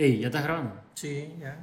[0.00, 0.72] Ey, ¿ya estás grabando?
[0.94, 1.58] Sí, ya.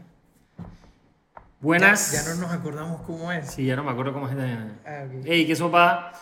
[1.59, 2.11] Buenas.
[2.11, 3.49] Ya, ya no nos acordamos cómo es.
[3.49, 4.35] Sí, ya no me acuerdo cómo es.
[4.85, 5.25] Ah, ok.
[5.25, 6.13] Ey, ¿qué sopa?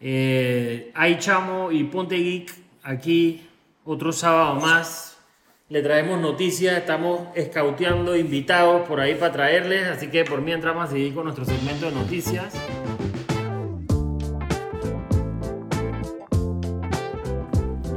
[0.00, 3.50] Eh, hay Chamo y Ponte Geek aquí
[3.84, 5.18] otro sábado más.
[5.68, 10.88] Le traemos noticias, estamos escauteando invitados por ahí para traerles, así que por mientras vamos
[10.88, 12.54] a seguir con nuestro segmento de noticias.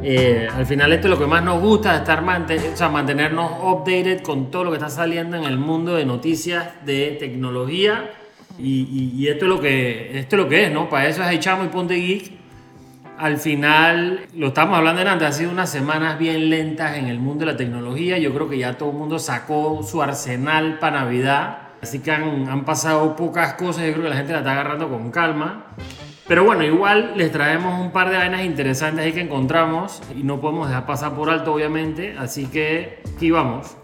[0.07, 3.53] Eh, al final esto es lo que más nos gusta, estar mante- o sea, mantenernos
[3.59, 8.11] updated con todo lo que está saliendo en el mundo de noticias de tecnología
[8.59, 10.89] y, esto es lo que esto es lo que es, ¿no?
[10.89, 12.33] Para eso es Chamo y Ponte Geek.
[13.17, 17.17] Al final, lo estamos hablando en antes, ha sido unas semanas bien lentas en el
[17.17, 18.19] mundo de la tecnología.
[18.19, 21.57] Yo creo que ya todo el mundo sacó su arsenal para Navidad.
[21.81, 23.85] Así que han, han pasado pocas cosas.
[23.87, 25.65] Yo creo que la gente la está agarrando con calma.
[26.27, 30.01] Pero bueno, igual les traemos un par de vainas interesantes ahí que encontramos.
[30.15, 32.15] Y no podemos dejar pasar por alto, obviamente.
[32.17, 33.77] Así que aquí vamos.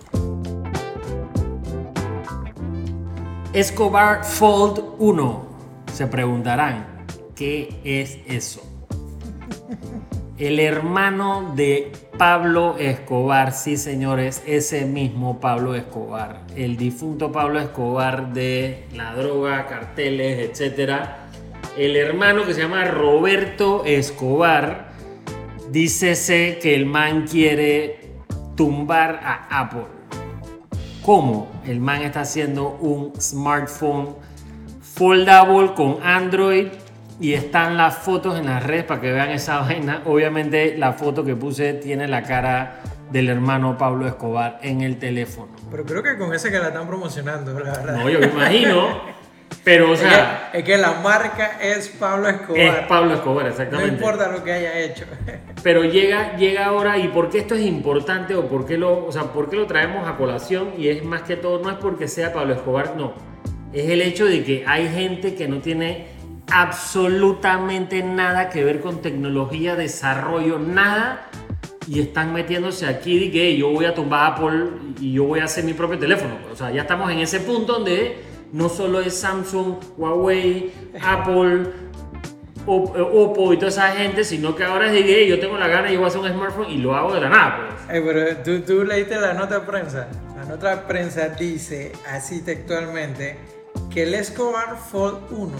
[3.54, 5.46] Escobar Fold 1.
[5.93, 8.62] Se preguntarán, ¿qué es eso?
[10.40, 18.34] El hermano de Pablo Escobar, sí señores, ese mismo Pablo Escobar, el difunto Pablo Escobar
[18.34, 21.21] de la droga, carteles, etc.
[21.77, 24.90] El hermano que se llama Roberto Escobar,
[25.70, 28.12] dícese que el man quiere
[28.58, 29.86] tumbar a Apple.
[31.02, 31.50] ¿Cómo?
[31.66, 34.16] El man está haciendo un smartphone
[34.82, 36.68] foldable con Android
[37.22, 40.02] y están las fotos en las redes para que vean esa vaina.
[40.06, 45.54] Obviamente la foto que puse tiene la cara del hermano Pablo Escobar en el teléfono.
[45.70, 47.96] Pero creo que con ese que la están promocionando, la verdad.
[47.96, 49.12] No, yo me imagino.
[49.63, 52.59] Pero, o es, sea, que, es que la marca es Pablo Escobar.
[52.59, 53.93] es Pablo Escobar, no exactamente.
[53.93, 55.05] importa lo que haya hecho.
[55.63, 59.12] Pero llega, llega ahora, ¿y por qué esto es importante o por qué, lo, o
[59.12, 60.71] sea, por qué lo traemos a colación?
[60.77, 63.13] Y es más que todo, no es porque sea Pablo Escobar, no.
[63.71, 66.07] Es el hecho de que hay gente que no tiene
[66.51, 71.29] absolutamente nada que ver con tecnología, desarrollo, nada.
[71.88, 74.69] Y están metiéndose aquí de que yo voy a tumbar Apple
[75.00, 76.35] y yo voy a hacer mi propio teléfono.
[76.51, 83.01] O sea, ya estamos en ese punto donde no solo es Samsung, Huawei, Apple, eh,
[83.13, 85.95] Oppo y toda esa gente, sino que ahora es de yo tengo la gana y
[85.95, 87.97] voy a hacer un smartphone y lo hago de la nada, pues.
[87.97, 90.07] Eh, pero ¿tú, tú leíste la nota de prensa.
[90.38, 93.38] La nota de prensa dice, así textualmente,
[93.89, 95.51] que el Escobar Fold 1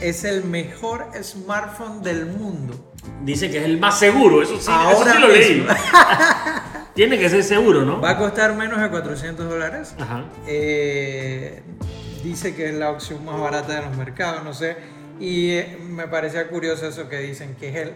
[0.00, 2.92] es el mejor smartphone del mundo.
[3.22, 5.66] Dice que es el más seguro, eso sí, eso Ahora sí lo leí.
[6.94, 8.00] Tiene que ser seguro, ¿no?
[8.00, 9.94] Va a costar menos de 400 dólares.
[9.98, 10.24] Ajá.
[10.46, 11.62] Eh,
[12.22, 14.76] dice que es la opción más barata de los mercados, no sé.
[15.18, 17.92] Y eh, me parecía curioso eso que dicen, que es el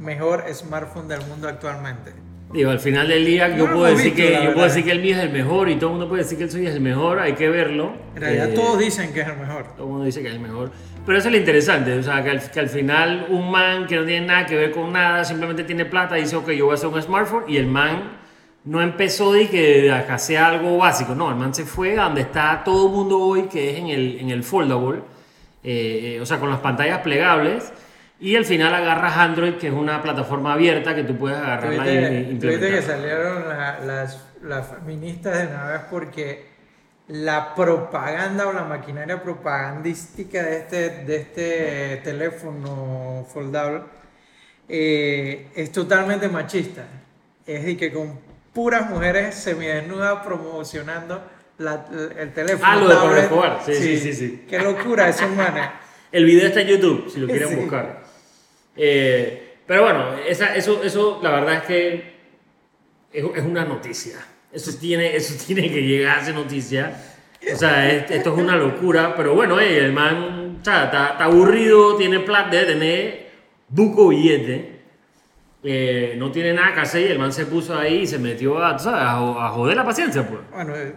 [0.00, 2.12] mejor smartphone del mundo actualmente.
[2.52, 4.84] Digo, al final del día No yo, lo puedo decir, visto, que, yo puedo decir
[4.84, 6.68] que el mío es el mejor y todo el mundo puede decir que el suyo
[6.68, 7.94] es el mejor, hay que verlo.
[8.16, 9.66] En realidad Eh, todos dicen que es el mejor.
[9.76, 10.72] Todo el mundo dice que es el mejor.
[11.06, 13.96] Pero eso es lo interesante, o sea, que al, que al final un man que
[13.96, 16.74] no tiene nada que ver con nada, simplemente tiene plata, dice, ok, yo voy a
[16.74, 18.19] hacer un smartphone, y el man
[18.64, 22.62] no empezó de que sea algo básico, no, el man se fue a donde está
[22.64, 24.98] todo el mundo hoy, que es en el, en el foldable,
[25.62, 27.72] eh, eh, o sea, con las pantallas plegables,
[28.20, 31.94] y al final agarras Android, que es una plataforma abierta que tú puedes agarrarla y,
[31.94, 32.82] tuviste que implementar.
[32.82, 36.50] salieron la- las, las feministas de una vez porque
[37.08, 43.82] la propaganda o la maquinaria propagandística de este, de este teléfono foldable
[44.68, 46.84] eh, es totalmente machista.
[47.46, 48.20] Es decir, que con
[48.52, 51.22] puras mujeres semidesnudas promocionando
[51.58, 51.86] la-
[52.18, 52.64] el teléfono.
[52.66, 53.16] Ah, lo de Pablo.
[53.16, 53.60] Escobar.
[53.64, 54.44] Sí, sí, sí, sí.
[54.48, 55.68] Qué locura, esos manes.
[56.12, 57.54] El video está en YouTube, si lo quieren Sí.
[57.54, 58.02] buscar.
[58.76, 62.14] Eh, pero bueno, esa- eso, eso la verdad es que
[63.12, 64.16] es, es una noticia.
[64.52, 67.00] Eso tiene, eso tiene que llegar a ser noticia.
[67.52, 69.14] O sea, es- esto es una locura.
[69.16, 73.30] Pero bueno, eh, el man o sea, está, está aburrido, tiene plata, debe tener
[73.68, 74.79] buco billete.
[75.62, 78.64] Eh, no tiene nada que hacer y el man se puso ahí y se metió
[78.64, 80.40] a, tú sabes, a, jo- a joder la paciencia, pues.
[80.50, 80.94] Bueno, eh,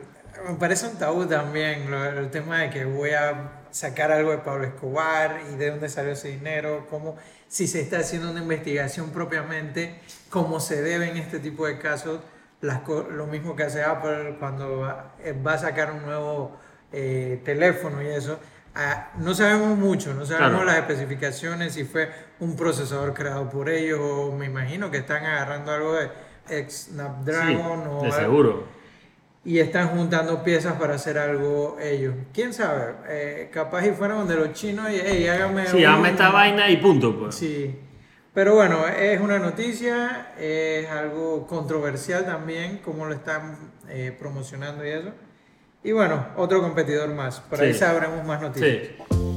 [0.48, 4.38] me parece un tabú también lo- el tema de que voy a sacar algo de
[4.38, 7.18] Pablo Escobar y de dónde salió ese dinero, cómo,
[7.50, 10.00] si se está haciendo una investigación propiamente,
[10.30, 12.22] cómo se debe en este tipo de casos,
[12.62, 16.58] las lo mismo que hace Apple cuando va, eh, va a sacar un nuevo
[16.94, 18.40] eh, teléfono y eso.
[18.76, 20.66] Ah, no sabemos mucho, no sabemos Claro.
[20.66, 22.10] las especificaciones, si fue
[22.44, 26.10] un procesador creado por ellos o me imagino que están agarrando algo de
[26.50, 28.64] ex Snapdragon o de algo- seguro.
[29.46, 32.16] y están juntando piezas para hacer algo ellos.
[32.34, 32.94] ¿Quién sabe?
[33.10, 36.78] Eh, capaz y fueron de los chinos y hey, hágame Sí, un- esta vaina y
[36.78, 37.36] punto, pues.
[37.36, 37.80] Sí.
[38.34, 43.58] Pero bueno, es una noticia, es algo controversial también, cómo lo están
[43.90, 45.10] eh, promocionando y eso.
[45.84, 47.42] Y bueno, otro competidor más.
[47.42, 47.80] Por ahí Sí.
[47.80, 48.88] sabremos más noticias.
[49.10, 49.33] Sí.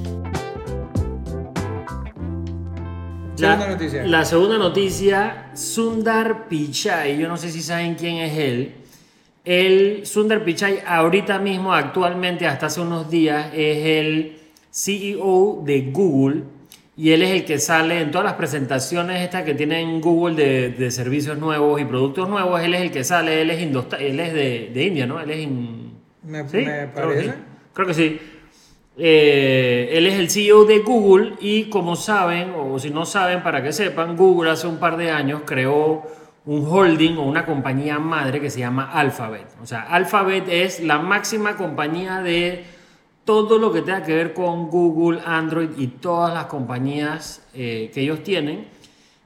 [3.36, 4.06] Segunda noticia.
[4.06, 7.18] La segunda noticia, Sundar Pichai.
[7.18, 8.72] Yo no sé si saben quién es él.
[9.44, 14.36] El Sundar Pichai ahorita mismo, actualmente, hasta hace unos días, es el
[14.70, 16.42] CEO de Google.
[16.96, 20.70] Y él es el que sale en todas las presentaciones estas que tienen Google de,
[20.70, 22.58] de servicios nuevos y productos nuevos.
[22.62, 25.20] Él es el que sale, él es, él es de, de India, ¿no?
[25.20, 25.92] Él es in-
[26.22, 26.56] Me, ¿Sí?
[26.58, 27.34] me Creo que parece.
[27.74, 28.18] Creo que sí.
[28.98, 33.62] Eh, él es el CEO de Google y como saben, o si no saben, para
[33.62, 36.02] que sepan, Google hace un par de años creó
[36.46, 39.46] un holding o una compañía madre que se llama Alphabet.
[39.62, 42.64] O sea, Alphabet es la máxima compañía de
[43.24, 48.00] todo lo que tenga que ver con Google, Android y todas las compañías eh, que
[48.00, 48.68] ellos tienen.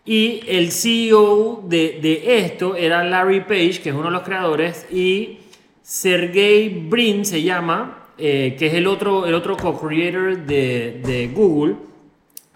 [0.05, 4.87] Y el CEO de, de esto era Larry Page, que es uno de los creadores,
[4.91, 5.41] y
[5.83, 11.77] Sergey Brin se llama, eh, que es el otro, el otro co-creator de, de Google,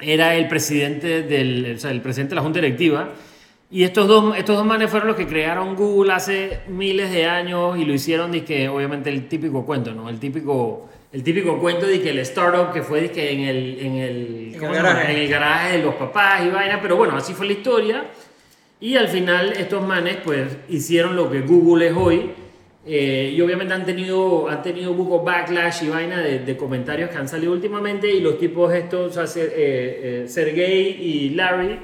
[0.00, 3.11] era el presidente, del, o sea, el presidente de la junta directiva.
[3.70, 7.76] Y estos dos, estos dos manes fueron los que crearon Google hace miles de años
[7.78, 10.08] y lo hicieron, que obviamente el típico cuento, ¿no?
[10.08, 13.96] El típico, el típico cuento de que el startup que fue dizque, en el, en
[13.96, 15.12] el, En ¿cómo el garaje.
[15.12, 18.05] En el garaje de los papás y vaina, pero bueno, así fue la historia.
[18.81, 22.31] Y al final estos manes pues hicieron lo que Google es hoy.
[22.86, 27.10] Eh, y obviamente han tenido, han tenido un poco backlash y vaina de, de comentarios
[27.10, 28.10] que han salido últimamente.
[28.10, 31.78] Y los tipos estos, o sea, Ser- eh, eh, Sergey y Larry,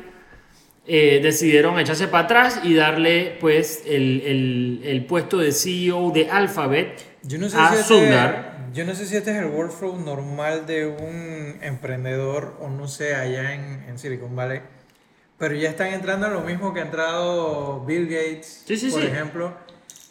[0.86, 6.28] eh, decidieron echarse para atrás y darle pues el, el- el puesto de CEO de
[6.30, 8.68] Alphabet Yo no sé a si este, Sundar.
[8.72, 13.14] Yo no sé si este es el workflow normal de un emprendedor o no sé,
[13.14, 14.60] allá en, en Silicon Valley.
[15.38, 19.00] Pero ya están entrando en lo mismo que ha entrado Bill Gates, Sí, sí, por
[19.00, 19.06] sí.
[19.08, 19.54] ejemplo.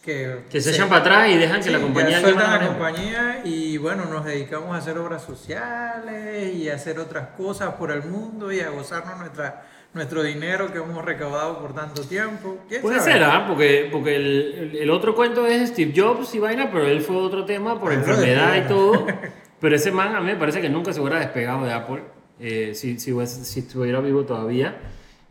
[0.09, 2.19] Que, Que se echan para atrás y dejan que Sí, la ya compañía...
[2.21, 7.27] sueltan la compañía y bueno, nos dedicamos a hacer obras sociales y a hacer otras
[7.37, 12.01] cosas por el mundo y a gozarnos nuestra, nuestro dinero que hemos recaudado por tanto
[12.03, 12.57] tiempo.
[12.67, 13.45] ¿Quién Puede ser, ¿ah?
[13.47, 17.45] Porque, porque el, el- otro cuento es Steve Jobs y vaina, pero él fue otro
[17.45, 19.05] tema por Él lo enfermedad y todo.
[19.61, 22.01] Pero ese man a mí me parece que nunca se hubiera despegado de Apple,
[22.39, 24.73] eh, si, si, si estuviera vivo todavía.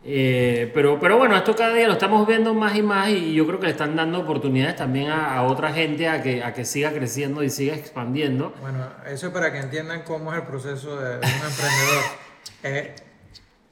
[0.03, 3.45] Eh, pero, pero bueno, esto cada día lo estamos viendo más y más y yo
[3.45, 6.63] creo que le están dando oportunidades también a, a otra gente a que, a que
[6.63, 8.53] siga creciendo y siga expandiendo.
[8.61, 12.03] Bueno, eso es para que entiendan cómo es el proceso de, de un emprendedor.
[12.63, 12.95] Eh,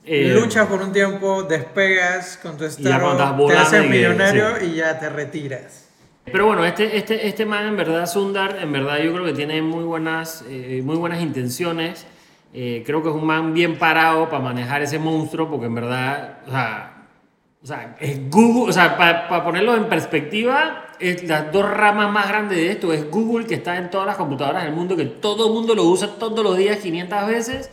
[0.06, 4.66] Eh, luchas por un tiempo, despegas con tu startup, te haces y millonario sí.
[4.68, 5.90] y ya te retiras.
[6.24, 9.62] Pero bueno, este, este, este man en verdad, Sundar, en verdad yo creo que tiene
[9.62, 12.06] muy buenas, eh, muy buenas intenciones.
[12.54, 16.40] Eh, creo que es un man bien parado para manejar ese monstruo, porque en verdad,
[16.48, 16.94] o sea,
[17.62, 22.28] o sea es Google, o sea, para ponerlo en perspectiva, es las dos ramas más
[22.28, 25.48] grandes de esto es Google, que está en todas las computadoras del mundo, que todo
[25.48, 27.70] el mundo lo usa todos los días 500 veces,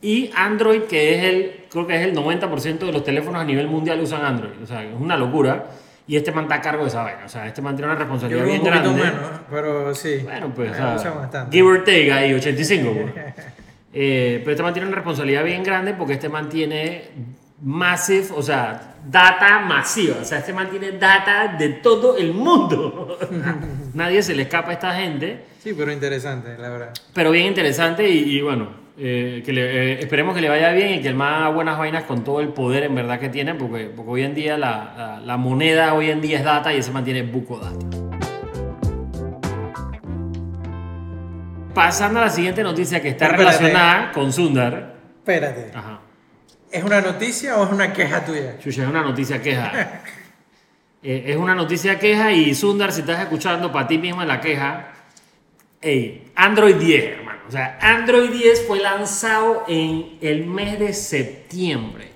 [0.00, 3.68] y Android, que es el, creo que es el 90% de los teléfonos a nivel
[3.68, 4.52] mundial usan Android.
[4.62, 5.66] O sea, es una locura.
[6.08, 7.22] Y este man está a cargo de esa vaina.
[7.24, 9.02] O sea, este man tiene una responsabilidad un bien poquito grande.
[9.04, 10.18] menos, pero sí.
[10.24, 11.56] Bueno, pues, o Eh, sea, bastante.
[11.56, 12.90] give or take ahí, 85.
[12.92, 13.14] pues.
[13.92, 17.10] Eh, pero este man tiene una responsabilidad bien grande porque este man tiene
[17.60, 20.16] massive, o sea, data masiva.
[20.20, 23.18] O sea, este man tiene data de todo el mundo.
[23.94, 25.44] Nadie se le escapa a esta gente.
[25.62, 26.90] Sí, pero interesante, la verdad.
[27.12, 30.94] Pero bien interesante y, y bueno, eh, que le- eh, esperemos que le vaya bien
[30.94, 33.54] y que el más haga buenas vainas con todo el poder en verdad que tiene,
[33.54, 36.78] porque, porque hoy en día la, la- la moneda hoy en día es data y
[36.78, 38.31] ese mantiene buco data.
[41.74, 43.44] Pasando a la siguiente noticia que está Espérate.
[43.58, 44.94] relacionada con Sundar.
[45.18, 46.00] Espérate, Ajá.
[46.70, 48.58] ¿es una noticia o es una queja tuya?
[48.58, 50.02] Chucha, es una noticia queja.
[51.04, 54.40] Eh, es una noticia queja y Sundar, si estás escuchando para ti mismo en la
[54.40, 54.92] queja,
[55.80, 57.40] ey, Android 10, hermano.
[57.48, 62.12] O sea, Android 10 fue lanzado en el mes de septiembre.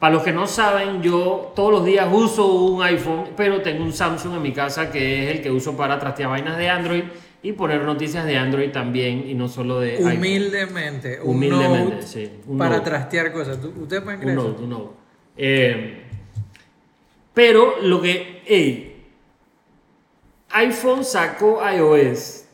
[0.00, 3.92] Para los que no saben, yo todos los días uso un iPhone, pero tengo un
[3.92, 7.04] Samsung en mi casa que es el que uso para trastear vainas de Android
[7.48, 10.16] y poner noticias de Android también y no solo de iPhone.
[10.16, 12.90] Humildemente, un Humildemente, Note sí, un para Note.
[12.90, 13.60] trastear cosas.
[13.60, 14.62] ¿Tú- ¿Ustedes pueden Un creer Note, eso?
[14.64, 14.90] un Note.
[15.36, 16.02] Eh,
[17.34, 18.42] pero lo que.
[18.46, 18.96] ey,
[20.50, 22.44] iPhone sacó iOS.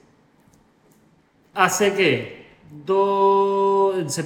[1.54, 1.94] ¿Hace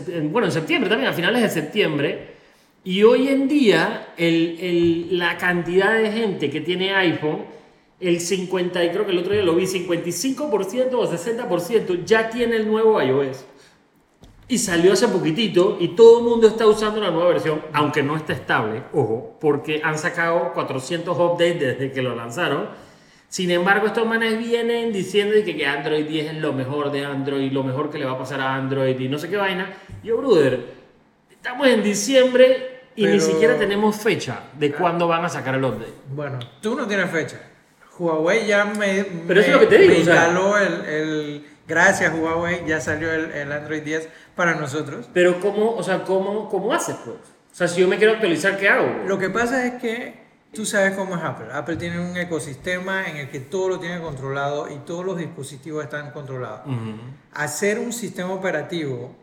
[0.08, 2.36] en- bueno, en septiembre también, a finales de septiembre.
[2.84, 7.44] Y hoy en día, el- el- la cantidad de gente que tiene iPhone,
[8.00, 12.56] el 50, y creo que el otro día lo vi, 55% o 60% ya tiene
[12.56, 13.44] el nuevo iOS.
[14.48, 18.16] Y salió hace poquitito y todo el mundo está usando la nueva versión, aunque no
[18.16, 22.68] está estable, ojo, porque han sacado 400 updates desde que lo lanzaron.
[23.28, 27.64] Sin embargo, estos manes vienen diciendo que, Android 10 es lo mejor de Android, lo
[27.64, 29.74] mejor que le va a pasar a Android y no sé qué vaina.
[30.04, 30.64] Yo, brother,
[31.28, 35.92] estamos en diciembre y ni siquiera tenemos fecha de cuándo van a sacar el update.
[36.14, 37.40] Bueno, tú no tienes fecha.
[37.98, 40.58] Huawei ya me, Pero eso me- es lo que te digo, me o sea- instaló
[40.58, 45.08] el, el- Gracias Huawei, ya salió el, el Android 10 para nosotros.
[45.12, 47.16] Pero ¿cómo, o sea, cómo, cómo haces, pues?
[47.16, 48.86] O sea, si yo me quiero actualizar, ¿qué hago?
[49.08, 50.14] Lo que pasa es que
[50.52, 51.46] tú sabes cómo es Apple.
[51.52, 55.82] Apple tiene un ecosistema en el que todo lo tiene controlado y todos los dispositivos
[55.82, 56.60] están controlados.
[57.34, 59.16] Hacer un sistema operativo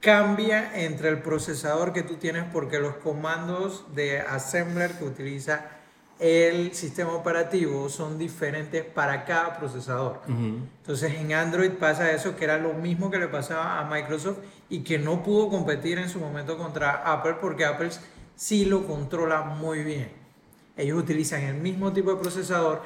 [0.00, 5.66] cambia entre el procesador que tú tienes porque los comandos de assembler que utiliza
[6.20, 10.20] el sistema operativo son diferentes para cada procesador.
[10.28, 10.58] Ujú.
[10.82, 14.36] Entonces en Android pasa eso, que era lo mismo que le pasaba a Microsoft
[14.68, 17.88] y que no pudo competir en su momento contra Apple porque Apple
[18.36, 20.12] sí lo controla muy bien.
[20.76, 22.82] Ellos utilizan el mismo tipo de procesador,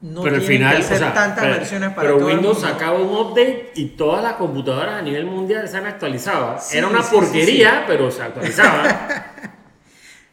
[0.00, 2.60] no pero tienen final, que hacer o sea, tantas pero- versiones para pero todo Windows
[2.60, 6.56] sacaba un update y todas las computadoras a nivel mundial se han actualizado.
[6.60, 8.96] Sí, Era una sí, sí, porquería, pero se actualizaban.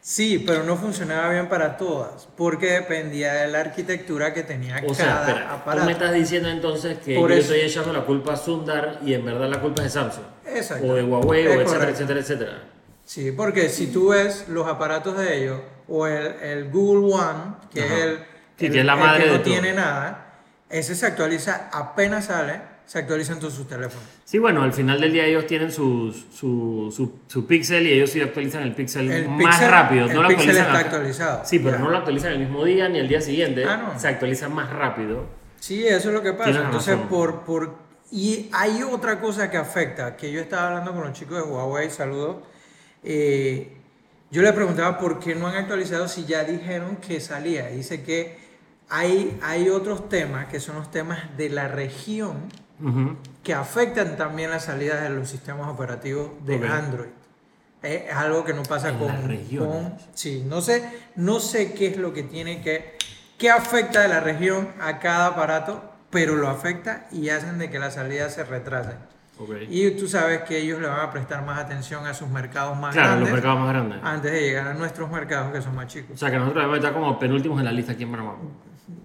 [0.08, 4.94] Sí, pero no funcionaba bien para todas, porque dependía de la arquitectura que tenía o
[4.94, 5.84] sea, cada espera, tú aparato.
[5.86, 7.52] me estás diciendo entonces que Por yo eso.
[7.52, 10.22] estoy echando la culpa a Sundar y en verdad la culpa es de Samsung.
[10.46, 10.86] Exacto.
[10.86, 11.92] O de Huawei, Es o etcétera, correcto.
[12.04, 12.62] etcétera, etcétera.
[13.04, 17.82] Sí, porque si tú ves los aparatos de ellos, o el, el Google One, que
[17.82, 17.94] Ajá.
[17.96, 18.18] es el,
[18.58, 20.34] Sí, el- que es la el madre que no de tiene nada,
[20.70, 24.04] ese se actualiza apenas sale, se actualiza en todos sus teléfonos.
[24.24, 28.20] Sí, bueno, al final del día ellos tienen su, su, su Pixel y ellos sí
[28.20, 30.06] actualizan el Pixel El más Pixel- rápido.
[30.06, 31.78] el no lo Pixel actualizan está actualizado, Sí, pero ya.
[31.82, 33.64] no lo actualizan el mismo día ni el día siguiente.
[33.64, 33.98] Ah, no.
[33.98, 35.26] Se actualizan más rápido.
[35.58, 36.62] Sí, eso es lo que pasa.
[36.64, 37.74] Entonces, por, por...
[38.12, 41.90] Y hay otra cosa que afecta, que yo estaba hablando con los chicos de Huawei,
[41.90, 42.36] saludos.
[43.02, 43.72] eh,
[44.30, 47.68] yo le preguntaba por qué no han actualizado si ya dijeron que salía.
[47.68, 48.38] Dice que
[48.88, 52.42] hay, hay otros temas, que son los temas de la región,
[52.82, 53.16] Ujú.
[53.42, 56.64] que afectan también las salidas de los sistemas operativos de Ok.
[56.64, 57.08] Android.
[57.82, 59.08] Es es algo que no pasa En con,
[59.58, 60.82] con- sí, no sé,
[61.16, 62.96] no sé qué es lo que tiene que
[63.38, 67.78] qué afecta de la región a cada aparato, pero lo afecta y hacen de que
[67.78, 68.96] las salidas se retrasen.
[69.38, 69.50] Ok.
[69.68, 72.94] Y tú sabes que ellos le van a prestar más atención a sus mercados más
[72.94, 73.98] Claro, los grandes mercados más grandes.
[74.02, 76.18] antes de llegar a nuestros mercados que son más O chicos.
[76.18, 78.36] sea que nosotros debemos estar como penúltimos en la lista aquí en Panamá.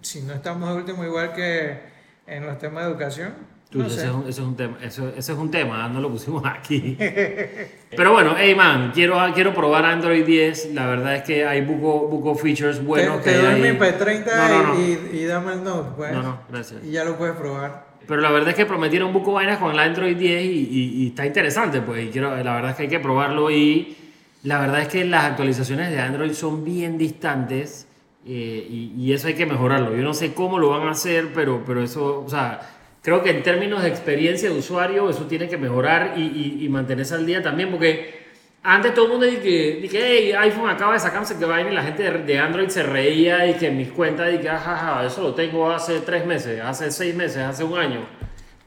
[0.01, 1.81] Si no estamos de último igual que
[2.25, 3.33] en los temas de educación,
[3.71, 4.05] Tú, no ese, sé.
[4.07, 6.97] es un, ese es un tema, eso, ese es un tema, no lo pusimos aquí.
[7.95, 10.73] Pero bueno, hey man, quiero, quiero probar Android 10.
[10.73, 14.25] La verdad es que hay buco, buco features buenos te, que te doy mi P30
[14.35, 14.79] No, no, no.
[14.81, 16.11] Y, y dame el Note, pues.
[16.11, 16.81] No, no, gracias.
[16.83, 17.91] Y ya lo puedes probar.
[18.07, 21.07] Pero la verdad es que prometieron buco vainas con el Android 10 y, y- y
[21.07, 22.05] está interesante, pues.
[22.05, 23.95] Y quiero, la verdad es que hay que probarlo y
[24.43, 27.87] la verdad es que las actualizaciones de Android son bien distantes
[28.25, 29.95] eh, y, y eso hay que mejorarlo.
[29.95, 32.59] Yo no sé cómo lo van a hacer, pero, pero eso, o sea,
[33.01, 36.69] creo que en términos de experiencia de usuario eso tiene que mejorar y, y- y
[36.69, 38.21] mantenerse al día también, porque
[38.63, 41.81] antes todo el mundo dije, dije hey, iPhone acaba de sacarse que vaina y la
[41.83, 45.33] gente de, de Android se reía y que en mis cuentas dije, jaja, eso lo
[45.33, 48.05] tengo hace tres meses, hace seis meses, hace un año.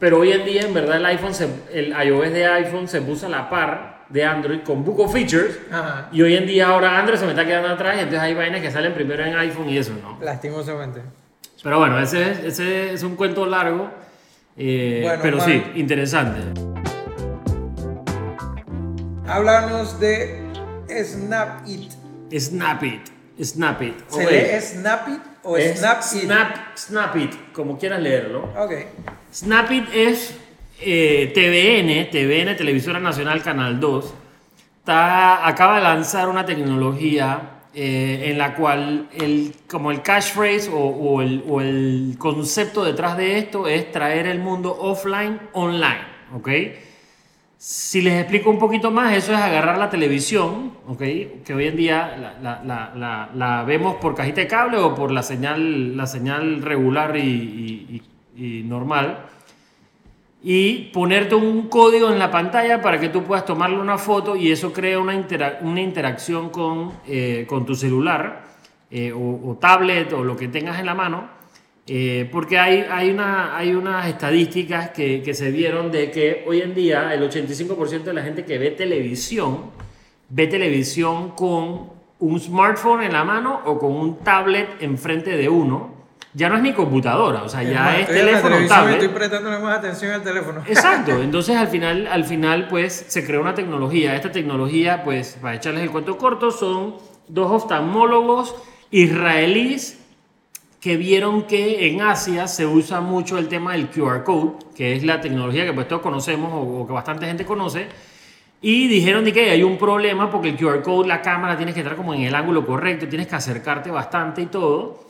[0.00, 3.26] Pero hoy en día, en verdad, el iPhone, se- el iOS de iPhone se puso
[3.26, 5.60] a la par de Android con Book of Features.
[5.70, 6.08] Ajá.
[6.12, 8.60] Y hoy en día ahora Android se me está quedando atrás y entonces hay vainas
[8.60, 10.18] que salen primero en iPhone y eso, ¿no?
[10.20, 11.00] Lastimosamente.
[11.62, 13.90] Pero bueno, ese es, ese es un cuento largo,
[14.56, 16.40] eh, Bueno, pero sí, interesante.
[19.26, 20.42] Háblanos de
[21.04, 21.92] Snap It.
[22.38, 23.00] Snap it,
[23.42, 23.94] snap it.
[24.08, 26.22] ¿Se lee Snap It o Es Snap It?
[26.22, 28.50] Snap, snap it, como quieras leerlo.
[28.56, 28.72] Ok.
[29.32, 30.34] Snapit es
[30.80, 34.14] eh, TVN, TVN, Televisora Nacional Canal 2.
[34.78, 40.78] Está, acaba de lanzar una tecnología eh, en la cual el, como el catchphrase o,
[40.78, 46.14] o el, o el concepto detrás de esto es traer el mundo offline online.
[46.34, 46.48] ¿ok?
[47.56, 50.98] Si les explico un poquito más, eso es agarrar la televisión, ¿ok?
[51.44, 52.62] que hoy en día la,
[52.94, 58.02] la- la- vemos por cajita de cable o por la señal, la señal regular y
[58.66, 59.18] normal,
[60.46, 64.52] y ponerte un código en la pantalla para que tú puedas tomarle una foto y
[64.52, 68.44] eso crea una, intera- una interacción con, eh, con tu celular
[68.90, 71.28] eh, o, o tablet o lo que tengas en la mano.
[71.86, 76.60] Eh, porque hay, hay, una, hay unas estadísticas que, que se vieron de que hoy
[76.60, 79.70] en día el 85% de la gente que ve televisión
[80.28, 85.93] ve televisión con un smartphone en la mano o con un tablet enfrente de uno
[86.34, 88.94] ya no es ni computadora, o sea, Es ya más, es teléfono, tablet.
[88.94, 90.62] Estoy prestándole más atención al teléfono.
[90.66, 94.16] Exacto, entonces al final, al final pues se creó una tecnología.
[94.16, 96.96] Esta tecnología, pues para echarles el cuento corto, son
[97.28, 98.56] dos oftalmólogos
[98.90, 100.00] israelíes
[100.80, 105.04] que vieron que en Asia se usa mucho el tema del QR code, que es
[105.04, 107.88] la tecnología que pues todos conocemos o, o que bastante gente conoce,
[108.66, 111.82] y dijeron de que hay un problema porque el QR code, la cámara tienes que
[111.82, 115.03] estar como en el ángulo correcto, tienes que acercarte bastante y todo.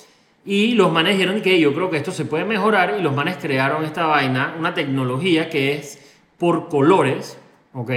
[0.46, 3.36] Y los manes dijeron que yo creo que esto se puede mejorar y los manes
[3.40, 5.98] crearon esta vaina, una tecnología que es
[6.38, 7.38] por colores,
[7.72, 7.90] ¿ok?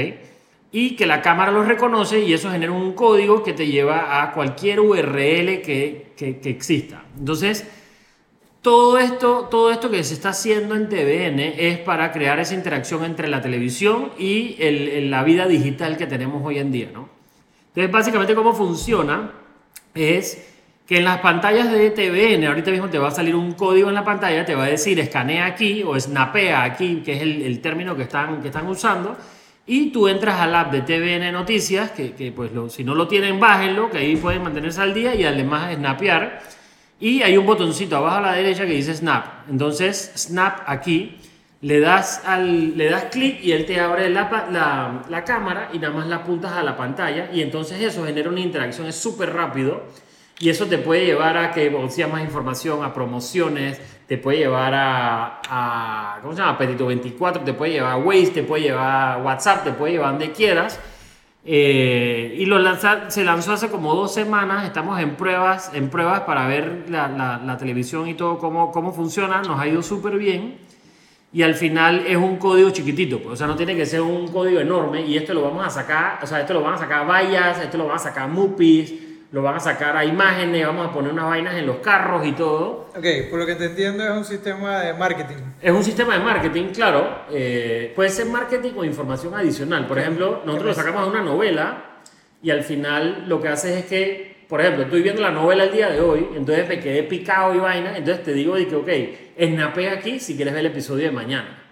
[0.72, 4.32] Y que la cámara los reconoce y eso genera un código que te lleva a
[4.32, 7.04] cualquier URL que, que, que exista.
[7.20, 7.66] Entonces,
[8.62, 13.04] todo esto, todo esto que se está haciendo en TVN es para crear esa interacción
[13.06, 17.10] entre la televisión y el- el- la vida digital que tenemos hoy en día, ¿no?
[17.70, 19.32] Entonces, básicamente, cómo funciona
[19.94, 20.54] es
[20.88, 23.96] que en las pantallas de TVN, ahorita mismo te va a salir un código en
[23.96, 27.96] la pantalla, te va a decir escanea aquí o snapea aquí, que es el, término
[27.98, 29.17] que están, que están usando,
[29.65, 33.06] y tú entras al app de TVN Noticias, que, que, pues lo- si no lo
[33.10, 36.41] tienen, bájenlo, que ahí pueden mantenerse al día y además snapear.
[37.01, 39.50] Y hay un botoncito abajo a la derecha que dice Snap.
[39.50, 41.17] Entonces, Snap aquí,
[41.62, 46.08] le das, das clic y él te abre la, la, la cámara y nada más
[46.08, 47.29] la apuntas a la pantalla.
[47.34, 49.84] Y entonces eso genera una interacción, es súper rápido.
[50.39, 54.74] Y eso te puede llevar a que consigas más información, a promociones, te puede llevar
[54.75, 56.51] a, a ¿cómo se llama?
[56.53, 60.12] Apetito 24, te puede llevar a Waze, te puede llevar a WhatsApp, te puede llevar
[60.12, 60.79] donde quieras.
[61.50, 66.22] Eh, y lo lanza- se lanzó hace como dos semanas, estamos en pruebas, en pruebas
[66.22, 70.58] para ver la, televisión y todo cómo, cómo funciona, nos ha ido súper bien.
[71.34, 74.27] Y al final es un código chiquitito, pues, o sea, no tiene que ser un
[74.27, 77.01] código enorme y esto lo vamos a sacar, o sea, esto lo van a sacar
[77.01, 78.94] a vallas, esto lo van a sacar a mupis,
[79.31, 82.31] lo van a sacar a imágenes, vamos a poner unas vainas en los carros y
[82.31, 82.89] todo.
[82.96, 85.36] Ok, por lo que te entiendo es un sistema de marketing.
[85.62, 87.24] Es un sistema de marketing, claro.
[87.31, 89.86] eh, puede ser marketing o información adicional.
[89.86, 91.84] Por ejemplo, nosotros lo sacamos de una novela
[92.41, 95.74] y al final lo que haces es que, por ejemplo, estoy viendo la novela el
[95.74, 98.89] día de hoy, entonces me quedé picado y vaina, entonces te digo de que, ok,
[99.43, 101.63] snapea aquí si quieres ver el episodio de mañana.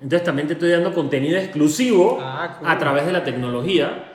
[0.00, 2.68] Entonces también te estoy dando contenido exclusivo Ah, cool.
[2.70, 4.08] a través de la tecnología.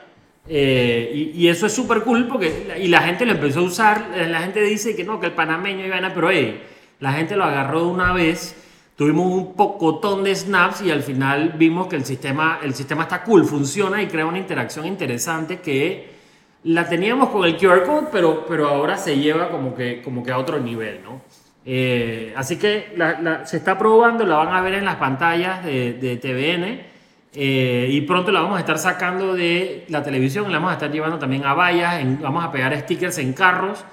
[0.48, 4.12] Eh, y, eso es súper cool porque y la gente lo empezó a usar.
[4.14, 6.62] eh, La gente dice que no, que el panameño y vaina, pero hey,
[7.00, 8.56] la gente lo agarró de una vez.
[8.96, 13.22] Tuvimos un pocotón de snaps y al final vimos que el sistema, el sistema está
[13.22, 16.18] cool, funciona y crea una interacción interesante que
[16.64, 20.32] la teníamos con el QR code, pero, pero ahora se lleva como que, como que
[20.32, 21.20] a otro nivel, ¿no?
[21.64, 22.96] Eh, así que
[23.44, 26.97] se está probando, la van a ver en las pantallas de TVN
[27.34, 30.90] eh, y pronto la vamos a estar sacando de la televisión, la vamos a estar
[30.90, 33.84] llevando también a vallas, vamos a pegar stickers en carros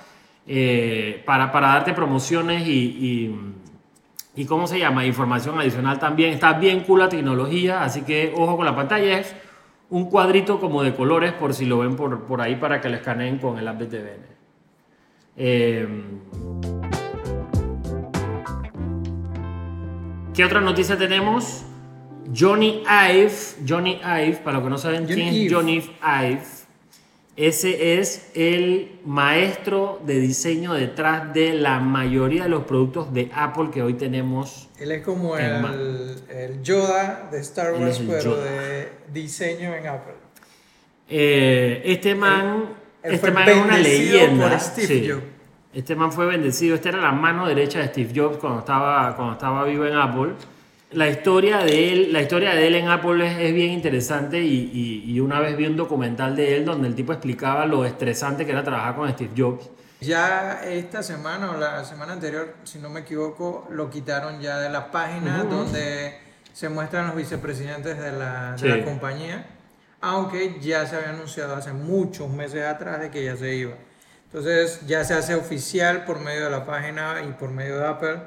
[0.48, 5.06] eh, para, para darte promociones y, y, y ¿cómo se llama?
[5.06, 6.34] Información adicional también.
[6.34, 9.20] Está bien cool la tecnología, así que ojo con la pantalla.
[9.20, 9.36] Es
[9.90, 12.96] un cuadrito como de colores por si lo ven por, por ahí para que lo
[12.96, 14.36] escaneen con el app de TVN.
[15.38, 15.88] Eh,
[20.34, 21.66] ¿Qué otra noticia tenemos?
[22.34, 23.32] Johnny Ive,
[23.68, 25.54] Johnny Ive, para los que no saben Johnny quién es.
[25.54, 26.42] Johnny Ive,
[27.38, 33.70] ese es el maestro de diseño detrás de la mayoría de los productos de Apple
[33.74, 34.70] que hoy tenemos.
[34.80, 36.16] Él es como El
[36.64, 38.44] Yoda de Star Wars, pero Yoda.
[38.46, 40.14] de diseño en Apple.
[41.10, 42.70] Eh, este man,
[43.04, 44.60] él este man es una leyenda.
[44.60, 45.12] sí.
[45.74, 46.76] Este man fue bendecido.
[46.76, 50.32] Esta era la mano derecha de Steve Jobs cuando estaba, cuando estaba vivo en Apple.
[50.92, 54.70] La historia de él, la historia de él en Apple es, es bien interesante y,
[54.74, 58.46] y- y una vez vi un documental de él donde el tipo explicaba lo estresante
[58.46, 59.70] que era trabajar con Steve Jobs.
[60.00, 64.70] Ya esta semana o la semana anterior, si no me equivoco, lo quitaron ya de
[64.70, 65.56] la página Ujú.
[65.56, 66.18] donde
[66.54, 68.68] se muestran los vicepresidentes de la, de Sí.
[68.68, 69.46] la compañía,
[70.02, 73.74] aunque ya se había anunciado hace muchos meses atrás de que ya se iba.
[74.26, 78.18] Entonces ya se hace oficial por medio de la página y por medio de Apple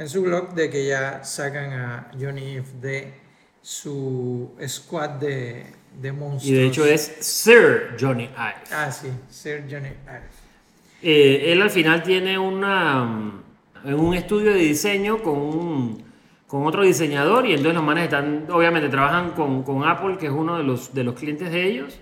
[0.00, 3.12] en su blog de que ya sacan a Johnny Ive de
[3.60, 5.66] su squad de,
[6.00, 6.46] de monstruos.
[6.46, 8.64] Y de hecho es Sir Johnny Ive.
[8.72, 10.22] Ah, sí, Sir Johnny Ive.
[11.02, 13.42] Eh, él al final tiene una, mm,
[13.94, 16.04] un estudio de diseño con, un-
[16.46, 20.32] con otro diseñador y entonces los manes están, obviamente trabajan con, con Apple, que es
[20.32, 21.98] uno de los, de los clientes de ellos,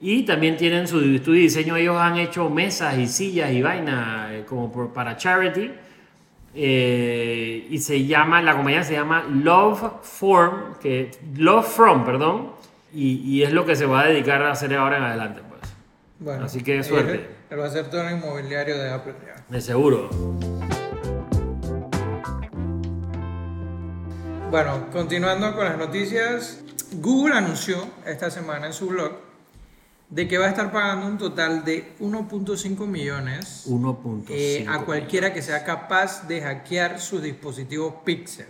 [0.00, 4.28] y también tienen su estudio de diseño, ellos han hecho mesas y sillas y vaina
[4.32, 5.72] eh, como por- para charity.
[6.54, 12.52] Eh, y se llama, la compañía se llama Love Form, que, Love From, perdón,
[12.92, 15.60] y, y, es lo que se va a dedicar a hacer ahora en adelante, pues.
[16.18, 17.14] Bueno, Así que suerte.
[17.14, 19.14] Eh, el va a hacer todo inmobiliario de Apple.
[19.48, 20.08] De seguro.
[24.50, 29.27] Bueno, continuando con las noticias, Google anunció esta semana en su blog
[30.10, 35.32] de que va a estar pagando un total de 1.5 millones 1.5 eh, a cualquiera
[35.34, 38.46] que sea capaz de hackear sus dispositivos Pixel.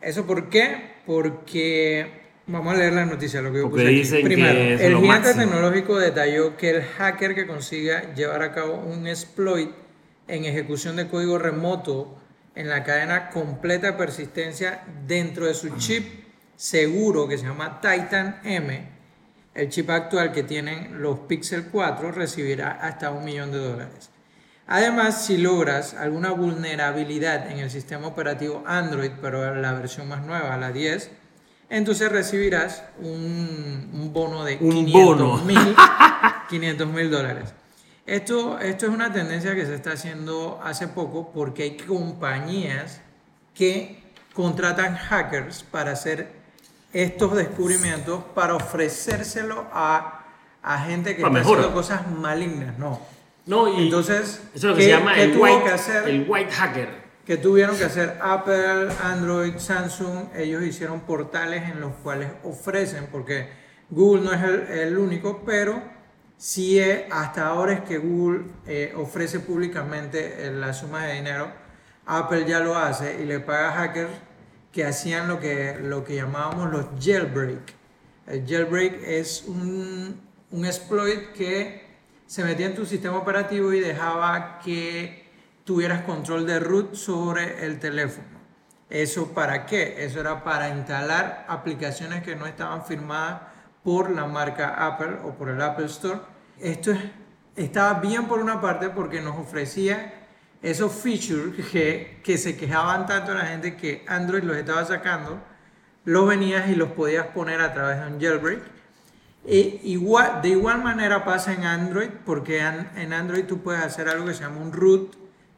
[0.00, 0.94] ¿Eso por qué?
[1.04, 3.98] Porque vamos a leer la noticia, lo que yo Porque puse aquí.
[3.98, 5.44] dicen que Primero, es el lo gigante máximo.
[5.50, 9.70] tecnológico detalló que el hacker que consiga llevar a cabo un exploit
[10.28, 12.16] en ejecución de código remoto
[12.54, 16.24] en la cadena completa de persistencia dentro de su chip
[16.56, 18.88] seguro que se llama Titan M,
[19.54, 24.10] el chip actual que tienen los Pixel 4 recibirá hasta un millón de dólares.
[24.66, 30.24] Además, si logras alguna vulnerabilidad en el sistema operativo Android, pero en la versión más
[30.24, 31.10] nueva, la 10,
[31.70, 35.36] entonces recibirás un, un bono de Un 500 bono.
[35.44, 35.58] mil
[36.48, 37.52] 500 mil dólares.
[38.06, 43.00] Esto, esto es una tendencia que se está haciendo hace poco porque hay compañías
[43.54, 44.02] que
[44.34, 46.39] contratan hackers para hacer
[46.92, 50.24] estos descubrimientos para ofrecérselo a,
[50.62, 51.60] a gente que Pa' está mejora.
[51.60, 52.78] haciendo cosas malignas.
[52.78, 53.00] No.
[53.46, 56.08] No, y Entonces, eso es lo que ¿qué- se llama qué el white, que hacer?
[56.08, 57.00] el white hacker.
[57.24, 63.48] que tuvieron que hacer Apple, Android, Samsung, ellos hicieron portales en los cuales ofrecen, porque
[63.88, 65.80] Google no es el, el único, pero
[66.36, 71.52] sí es, hasta ahora es que Google eh, ofrece públicamente eh, la suma de dinero.
[72.06, 74.10] Apple ya lo hace y le paga a hackers
[74.72, 77.74] que hacían lo que, lo que llamábamos los jailbreak.
[78.26, 81.88] El jailbreak es un, un exploit que
[82.26, 85.28] se metía en tu sistema operativo y dejaba que
[85.64, 88.28] tuvieras control de root sobre el teléfono.
[88.88, 90.04] ¿Eso para qué?
[90.04, 93.42] Eso era para instalar aplicaciones que no estaban firmadas
[93.84, 96.20] por la marca Apple o por el Apple Store.
[96.58, 97.00] Esto es-
[97.56, 100.19] estaba bien por una parte porque nos ofrecía
[100.62, 105.40] esos features que, que se quejaban tanto la gente que Android los estaba sacando,
[106.04, 108.60] los venías y los podías poner a través de un jailbreak.
[109.46, 114.08] E igual, de igual manera pasa en Android, porque an- en Android tú puedes hacer
[114.08, 115.14] algo que se llama un root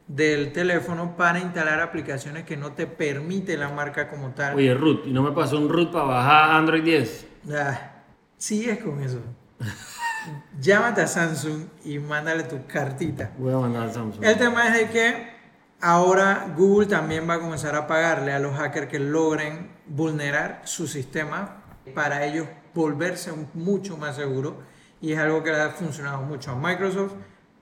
[0.07, 4.55] del teléfono para instalar aplicaciones que no te permite la marca como tal.
[4.55, 7.27] Oye, root, ¿y no me pasó un root para bajar Android 10?
[7.53, 7.91] Ah,
[8.37, 9.19] sigues con eso.
[10.59, 13.31] Llámate a Samsung y mándale tu cartita.
[13.37, 14.23] Voy a mandar al Samsung.
[14.23, 15.33] El tema es de que
[15.81, 20.87] ahora Google también va a comenzar a pagarle a los hackers que logren vulnerar su
[20.87, 24.63] sistema para ellos volverse mucho más seguro
[25.01, 27.13] y es algo que le ha funcionado mucho a Microsoft,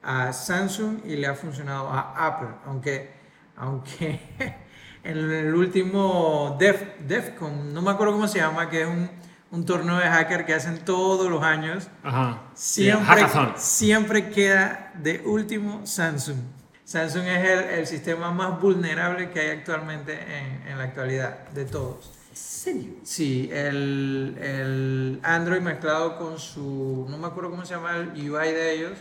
[0.04, 3.21] a Samsung y le ha funcionado a Apple, aunque
[3.62, 4.19] aunque
[5.04, 9.10] en el último Def, DEFCON, no me acuerdo cómo se llama, que es un,
[9.51, 12.41] un torneo de hacker que hacen todos los años, Ajá.
[12.53, 13.25] Siempre,
[13.57, 16.37] siempre queda de último Samsung.
[16.85, 21.65] Samsung es el, el sistema más vulnerable que hay actualmente en, en la actualidad, de
[21.65, 22.11] todos.
[22.29, 22.93] ¿En serio?
[23.03, 28.51] Sí, el, el Android mezclado con su, no me acuerdo cómo se llama el UI
[28.51, 28.93] de ellos.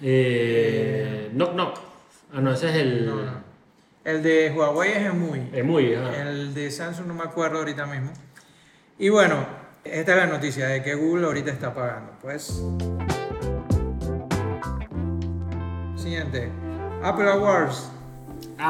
[0.00, 1.78] Eh, knock Knock.
[2.32, 3.06] Ah, no, ese es el.
[3.06, 3.48] No, no.
[4.04, 5.50] El de Huawei es muy.
[5.52, 5.94] Es muy.
[5.94, 6.22] ajá.
[6.22, 8.12] El de Samsung no me acuerdo ahorita mismo.
[8.98, 9.46] Y bueno,
[9.92, 12.12] esta es la noticia de que Google ahorita está pagando.
[12.20, 12.62] Pues.
[15.96, 16.50] Siguiente.
[17.02, 17.90] Apple Awards.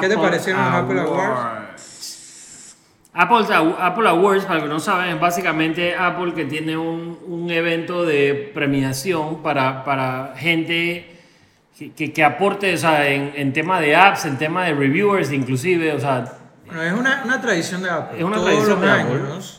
[0.01, 2.77] ¿Qué te parecieron los Apple Awards?
[3.13, 3.47] Apple,
[3.79, 8.05] Apple Awards, para los que no saben, es básicamente Apple que tiene un, un evento
[8.05, 11.17] de premiación para, para gente
[11.77, 15.33] que, que, que aporte o sea, en, en tema de apps, en tema de reviewers,
[15.33, 15.93] inclusive.
[15.95, 16.33] O sea,
[16.67, 18.19] Bueno, es una, una tradición de Apple.
[18.19, 19.58] Es una Todos tradición los de Apple.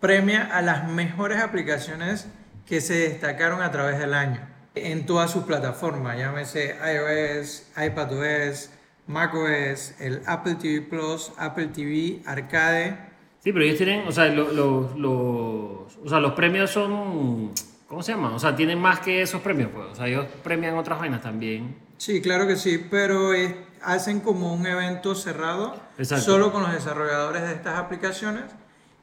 [0.00, 2.26] Premia a las mejores aplicaciones
[2.66, 4.40] que se destacaron a través del año
[4.74, 8.70] en todas sus plataformas, llámese iOS, iPadOS,
[9.06, 12.96] macOS, el Apple TV Plus, Apple TV Arcade.
[13.42, 17.50] sí, pero ellos tienen, o sea, lo- lo- los, o sea, los premios son,
[17.88, 18.32] ¿cómo se llama?
[18.34, 19.86] O sea, tienen más que esos premios, pues.
[19.90, 21.76] O sea, ellos premian otras vainas también.
[21.96, 26.24] Sí, claro que sí, pero es- hacen como un evento cerrado Exacto.
[26.26, 28.44] solo con los desarrolladores de estas aplicaciones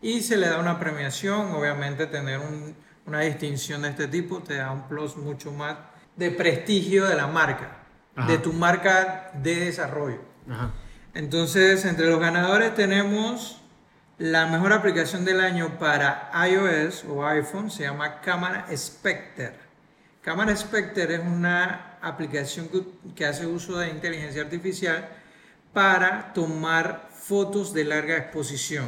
[0.10, 4.56] y se le da una premiación, obviamente tener un- una distinción de este tipo te
[4.56, 5.78] da un plus mucho más
[6.15, 7.78] de prestigio de la marca,
[8.15, 8.32] Ajá.
[8.32, 10.22] de tu marca de desarrollo.
[10.50, 10.72] Ajá.
[11.13, 13.62] Entonces, entre los ganadores tenemos
[14.17, 19.54] la mejor aplicación del año para iOS o iPhone, se llama Cámara Spectre.
[20.22, 22.82] Cámara Spectre es una aplicación que,
[23.15, 25.08] que hace uso de inteligencia artificial
[25.74, 28.88] para tomar fotos de larga exposición.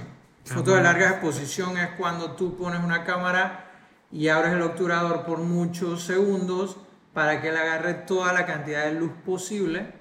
[0.49, 3.69] Fotos de larga exposición es cuando tú pones una cámara
[4.11, 6.77] y abres el obturador por muchos segundos
[7.13, 9.93] para que él agarre toda la cantidad de luz posible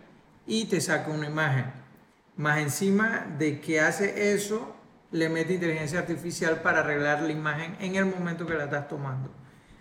[0.46, 1.66] y te saca una imagen.
[2.36, 4.74] Más encima de que hace eso,
[5.10, 9.30] le mete inteligencia artificial para arreglar la imagen en el momento que la estás tomando.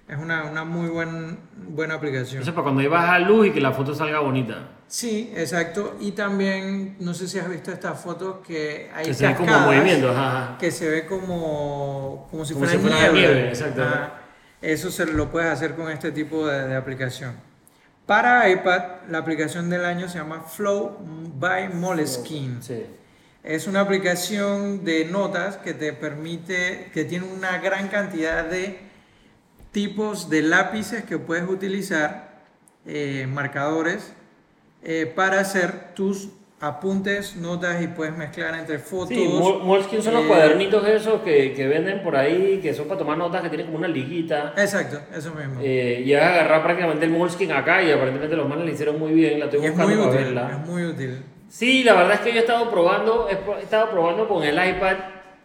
[0.08, 1.38] Es una, una muy buen,
[1.70, 2.42] buena aplicación.
[2.42, 4.70] Eso es para cuando ibas a luz y que la foto salga bonita.
[4.88, 5.98] Sí, exacto.
[6.00, 9.60] Y también, no sé si has visto estas fotos que hay Que se ve como
[9.60, 10.58] movimientos, ajá.
[10.58, 13.34] que se ve como, como si Como fuera si fuera nieve.
[13.34, 13.84] nieve, exacto.
[13.84, 14.14] Ajá.
[14.62, 17.36] Eso se lo puedes hacer con este tipo de, de aplicación.
[18.06, 20.98] Para iPad, la aplicación del año se llama Flow
[21.36, 22.62] by Moleskine.
[22.62, 22.86] Sí.
[23.44, 28.87] Es una aplicación de notas que te permite, que tiene una gran cantidad de
[29.72, 32.42] tipos de lápices que puedes utilizar,
[32.86, 34.14] eh, marcadores,
[34.84, 39.10] eh, para hacer tus apuntes, notas y puedes mezclar entre fotos.
[39.10, 42.88] Sí, Mol- Moleskine son los eh, cuadernitos esos que, que venden por ahí, que son
[42.88, 44.54] para tomar notas, que tienen como una liguita.
[44.58, 45.60] Exacto, eso mismo.
[45.62, 48.98] Eh, y vas a agarrar prácticamente el Moleskine acá y aparentemente los manes le hicieron
[48.98, 50.52] muy bien, la estoy es buscando muy para útil, verla.
[50.52, 51.24] es muy útil.
[51.50, 54.44] Sí, la verdad es que yo he estado probando, he pro- he estado probando con
[54.44, 54.96] el iPad,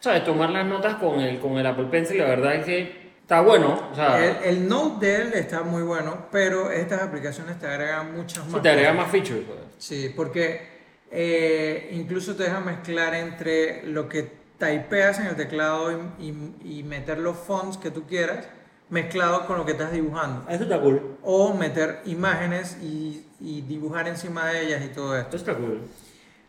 [0.00, 0.24] ¿sabes?
[0.24, 3.88] Tomar las notas con el, con el Apple Pencil, la verdad es que está bueno.
[3.90, 8.14] O sea, El, el Note de él está muy bueno, pero estas aplicaciones te agregan
[8.16, 9.04] muchas sí más te agrega cosas.
[9.04, 9.44] más features.
[9.46, 9.58] pues.
[9.78, 10.70] Sí, porque
[11.10, 16.24] eh, incluso te deja mezclar entre lo que typeas en el teclado y,
[16.64, 18.46] y- y meter los fonts que tú quieras,
[18.90, 20.48] mezclado con lo que estás dibujando.
[20.48, 21.16] Eso está cool.
[21.22, 25.36] O meter imágenes y, y dibujar encima de ellas y todo esto.
[25.36, 25.80] Eso está cool.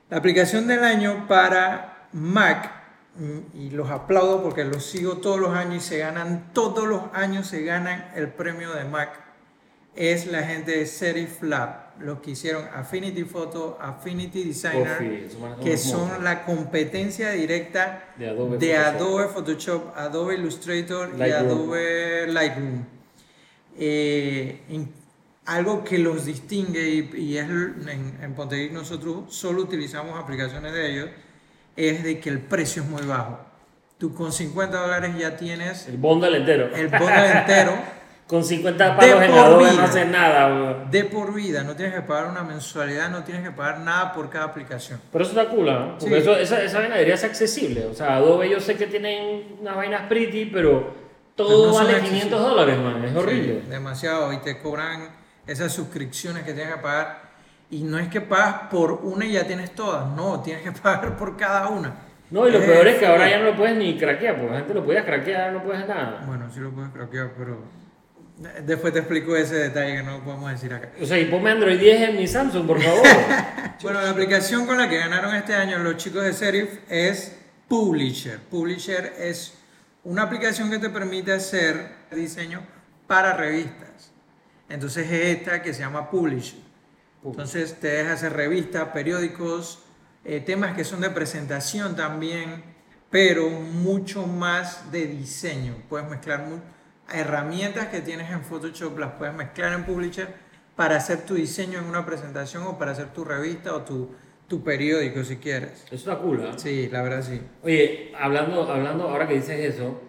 [0.10, 2.83] La aplicación del año para Mac,
[3.54, 7.48] y los aplaudo porque los sigo todos los años y se ganan, todos los años
[7.48, 9.20] se ganan el premio de Mac,
[9.96, 15.30] es la gente de Serif Lab, los que hicieron Affinity Photo, Affinity Designer,
[15.62, 18.96] que son la competencia directa De Adobe de Photoshop.
[18.96, 21.52] Adobe Photoshop, Adobe Illustrator y Lightroom.
[21.52, 22.86] Adobe Lightroom.
[23.78, 24.62] Eh,
[25.46, 31.10] algo que los distingue y, y es en, en nosotros solo utilizamos aplicaciones de ellos,
[31.76, 33.40] es de que el precio es muy bajo.
[33.98, 36.70] Tú con 50 dólares ya tienes El bundle entero.
[36.76, 37.74] el bundle entero
[38.28, 39.84] Con 50 palos en por Adobe no vida.
[39.84, 40.90] haces nada, weón.
[40.92, 41.62] de por vida.
[41.64, 45.00] No tienes que pagar una mensualidad, no tienes que pagar nada por cada aplicación.
[45.12, 45.98] Pero eso está cool, ¿no?
[46.00, 46.22] Porque Sí.
[46.22, 47.86] eso, esa, esa vaina debería ser accesible.
[47.86, 50.96] O sea, Adobe yo sé que tienen unas vainas pretty, pero
[51.36, 52.24] todo no vale accesibles.
[52.24, 53.04] 500 dólares, man.
[53.04, 53.62] Es horrible.
[53.66, 54.32] Sí, demasiado.
[54.34, 55.10] Y te cobran
[55.46, 57.23] esas suscripciones que tienes que pagar.
[57.74, 60.16] Y no es que pagas por una y ya tienes todas.
[60.16, 61.94] No, tienes que pagar por cada una.
[62.30, 64.56] No, y lo Eh, peor es que ahora ya no lo puedes ni craquear, porque
[64.58, 66.24] antes lo podías craquear, no puedes nada.
[66.28, 67.58] Bueno, sí lo puedes craquear, pero
[68.64, 70.90] después te explico ese detalle que no podemos decir acá.
[71.02, 73.02] O sea, y ponme Android 10 en mi Samsung, por favor.
[73.82, 78.40] Bueno, la aplicación con la que ganaron este año los chicos de Serif es Publisher.
[78.40, 79.58] Publisher es
[80.06, 82.62] una aplicación que te permite hacer diseño
[83.08, 84.12] para revistas.
[84.70, 86.60] Entonces es esta que se llama Publisher.
[87.24, 89.80] Entonces te deja hacer revistas, periódicos,
[90.26, 92.64] eh, temas que son de presentación también,
[93.10, 95.76] pero mucho más de diseño.
[95.90, 96.46] Puedes mezclar
[97.12, 100.28] herramientas que tienes en Photoshop, las puedes mezclar en Publisher
[100.76, 104.10] para hacer tu diseño en una presentación o para hacer tu revista o tu,
[104.48, 105.86] tu periódico si quieres.
[105.86, 106.54] Eso está cool, ¿ah?
[106.58, 107.40] Sí, la verdad sí.
[107.64, 110.02] Oye, hablando, hablando, ahora que dices eso,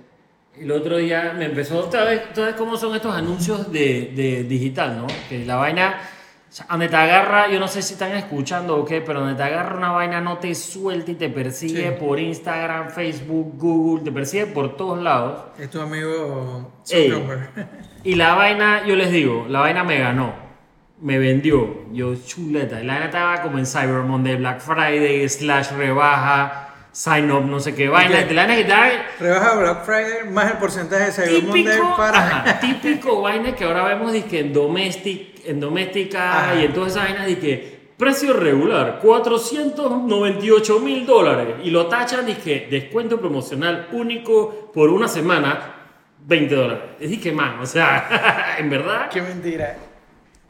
[0.59, 4.45] el otro día me empezó otra vez, otra vez cómo son estos anuncios de, de
[4.45, 5.07] digital, ¿no?
[5.29, 6.01] Que la vaina,
[6.55, 9.35] o sea, donde te agarra, yo no sé si están escuchando o qué, pero donde
[9.35, 11.97] te agarra una vaina no te suelta y te persigue Sí.
[11.99, 15.47] por Instagram, Facebook, Google, te persigue por todos lados.
[15.59, 17.13] Es tu amigo Ey.
[18.05, 20.33] Y la vaina, yo les digo, la vaina me ganó,
[21.01, 22.79] me vendió, yo chuleta.
[22.85, 27.75] La vaina estaba como en Cyber Monday, Black Friday, slash rebaja, sign up, no sé
[27.75, 28.21] qué vaina.
[28.21, 28.31] Ok.
[28.31, 32.19] Y la vaina que Rebaja Black Friday más el porcentaje de Cyber Monday para...
[32.19, 36.55] ajá, típico vaina que ahora vemos dizque en domestic, en doméstica Ajá.
[36.61, 42.27] y en todas esas vainas de que precio regular 498 mil dólares y lo tachan
[42.27, 45.71] dizque descuento promocional único por una semana
[46.27, 46.83] 20 dólares.
[47.01, 49.09] Es que man, o sea, en verdad.
[49.11, 49.77] Qué mentira.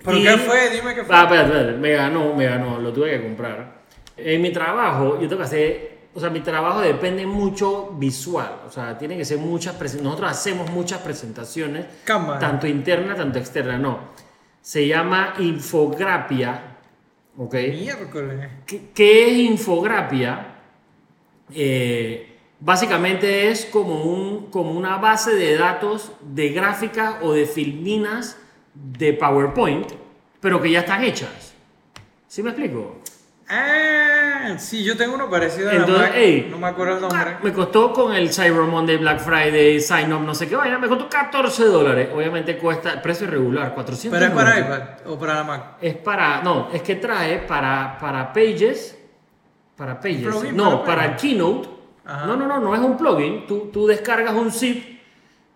[0.04, 0.70] ¿Pero Y- qué fue?
[0.70, 1.14] Dime qué fue.
[1.16, 3.82] Ah, espérate, espérate, me ganó, me ganó, lo tuve que comprar.
[4.16, 8.70] En mi trabajo, yo tengo que hacer, o sea, mi trabajo depende mucho visual, o
[8.70, 10.04] sea, tiene que ser muchas presentaciones.
[10.20, 12.38] Nosotros hacemos muchas presentaciones, Cámara.
[12.38, 13.98] tanto interna, tanto externa, no.
[14.64, 16.78] Se llama infografía,
[17.36, 17.52] ¿ok?
[17.52, 18.48] Miércoles.
[18.64, 20.56] ¿Qué, qué es infografía?
[21.52, 28.38] Eh, básicamente es como, un, como una base de datos de gráficas o de filminas
[28.72, 29.86] de PowerPoint,
[30.40, 31.52] pero que ya están hechas.
[32.26, 33.02] ¿Sí me explico?
[33.54, 37.00] Ah, sí, yo tengo uno parecido a la Entonces, Mac, ey, no me acuerdo el
[37.00, 37.36] nombre.
[37.42, 40.88] Me costó con el Cyber Monday, Black Friday, Sign Up, no sé qué vaina, me
[40.88, 42.08] costó 14 dólares.
[42.14, 45.62] Obviamente cuesta, precio regular, 400 Pero es para iPad o para la Mac.
[45.80, 48.98] Es para, no, es que trae para, para Pages,
[49.76, 51.16] para Pages, Plugin no, para para.
[51.16, 51.68] Keynote,
[52.04, 52.26] Ajá.
[52.26, 53.46] No, no, no, no es un plugin.
[53.46, 55.00] Tú, tú descargas un zip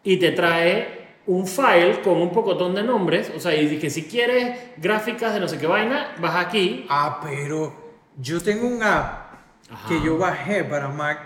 [0.03, 3.31] y te trae un file con un pocotón de nombres.
[3.37, 6.87] O sea, y que si quieres gráficas de no sé qué vaina, vas aquí.
[6.89, 7.88] Ah, pero
[8.21, 9.33] yo tengo un app
[9.71, 9.89] Ajá.
[9.89, 11.19] que yo bajé para Mac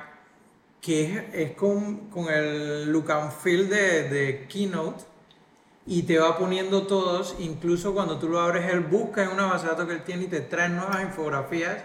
[0.81, 5.05] que es, es con, con el look and feel de, de Keynote
[5.87, 9.65] y te va poniendo todos, incluso cuando tú lo abres, él busca en una base
[9.65, 11.77] de datos que él tiene y te trae nuevas infografías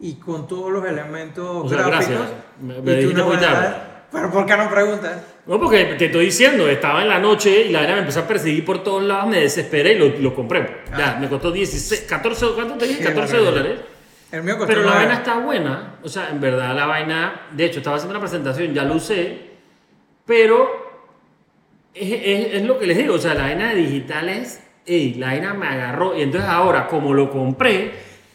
[0.00, 2.08] y con todos los elementos O sea, gráficos.
[2.08, 2.30] gracias.
[2.60, 3.74] Me- me y tú no muy tarde.
[4.10, 5.22] Pero ¿por qué no preguntas?
[5.46, 8.26] No, porque te estoy diciendo, estaba en la noche y la vaina me empezó a
[8.28, 10.82] perseguir por todos lados, me desesperé y lo, lo compré.
[10.98, 11.18] Ya, Ah.
[11.20, 12.98] me costó 16, 14, ¿cuánto te dije?
[12.98, 13.62] Qué 14 barbaridad.
[13.64, 13.80] dólares.
[14.32, 15.96] El mío costó Pero la vaina está buena.
[16.02, 17.42] O sea, en verdad la vaina.
[17.52, 19.52] De hecho, estaba haciendo una presentación, ya lo usé.
[20.26, 20.68] Pero
[21.94, 23.14] es, es- es lo que les digo.
[23.14, 24.60] O sea, la vaina de digitales.
[24.86, 26.16] Ey, la vaina me agarró.
[26.18, 27.92] Y entonces ahora, como lo compré,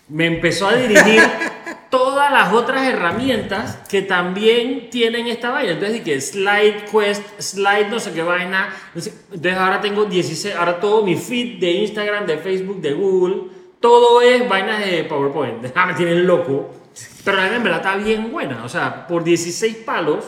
[0.10, 1.22] me empezó a dirigir
[1.90, 5.72] todas las otras herramientas que también tienen esta vaina.
[5.74, 8.70] Entonces dije, Slide Quest, Slide no sé qué vaina.
[8.96, 13.36] Entonces ahora tengo 16, ahora todo mi feed de Instagram, de Facebook, de Google,
[13.80, 15.66] todo es vainas de PowerPoint.
[15.76, 16.74] Ah, me tienen loco.
[17.24, 18.64] Pero la vaina en verdad está bien buena.
[18.64, 20.26] O sea, por 16 palos,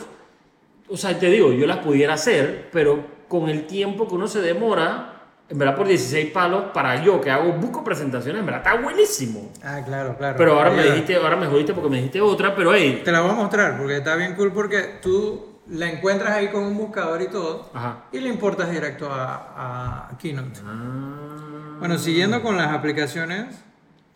[0.88, 4.40] o sea, te digo, yo las pudiera hacer, pero con el tiempo que uno se
[4.40, 5.14] demora,
[5.48, 9.50] en verdad por 16 palos, para yo que hago busco presentaciones, en verdad está buenísimo.
[9.62, 10.36] Ah, claro, claro.
[10.36, 13.02] Pero ahora me dijiste, ahora me jodiste porque me dijiste otra, pero hey.
[13.04, 16.64] Te la voy a mostrar porque está bien cool porque tú la encuentras ahí con
[16.64, 18.04] un buscador y todo Ajá.
[18.12, 20.60] y le importas directo a, a Keynote.
[20.64, 21.76] Ah.
[21.78, 23.56] Bueno, siguiendo con las aplicaciones,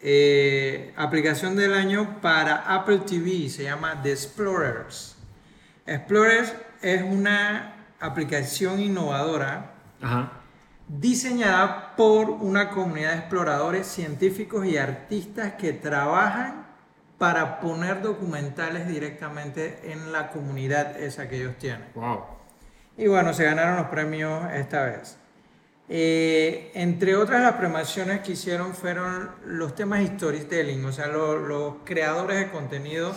[0.00, 5.16] eh, aplicación del año para Apple TV se llama The Explorers.
[5.86, 10.32] Explorers es una aplicación innovadora Ajá.
[10.88, 16.63] diseñada por una comunidad de exploradores, científicos y artistas que trabajan
[17.18, 21.86] para poner documentales directamente en la comunidad esa que ellos tienen.
[21.94, 22.20] Wow.
[22.96, 25.16] Y bueno, se ganaron los premios esta vez.
[25.88, 31.74] Eh, entre otras las premiaciones que hicieron fueron los temas storytelling, o sea, lo- los
[31.84, 33.14] creadores de contenido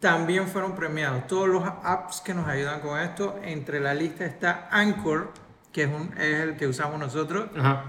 [0.00, 1.26] también fueron premiados.
[1.26, 5.32] Todos los apps que nos ayudan con esto, entre la lista está Anchor,
[5.72, 7.84] que es, un- es el que usamos nosotros, Ajá.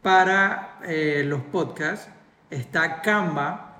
[0.00, 2.08] para eh, los podcasts.
[2.50, 3.71] Está Canva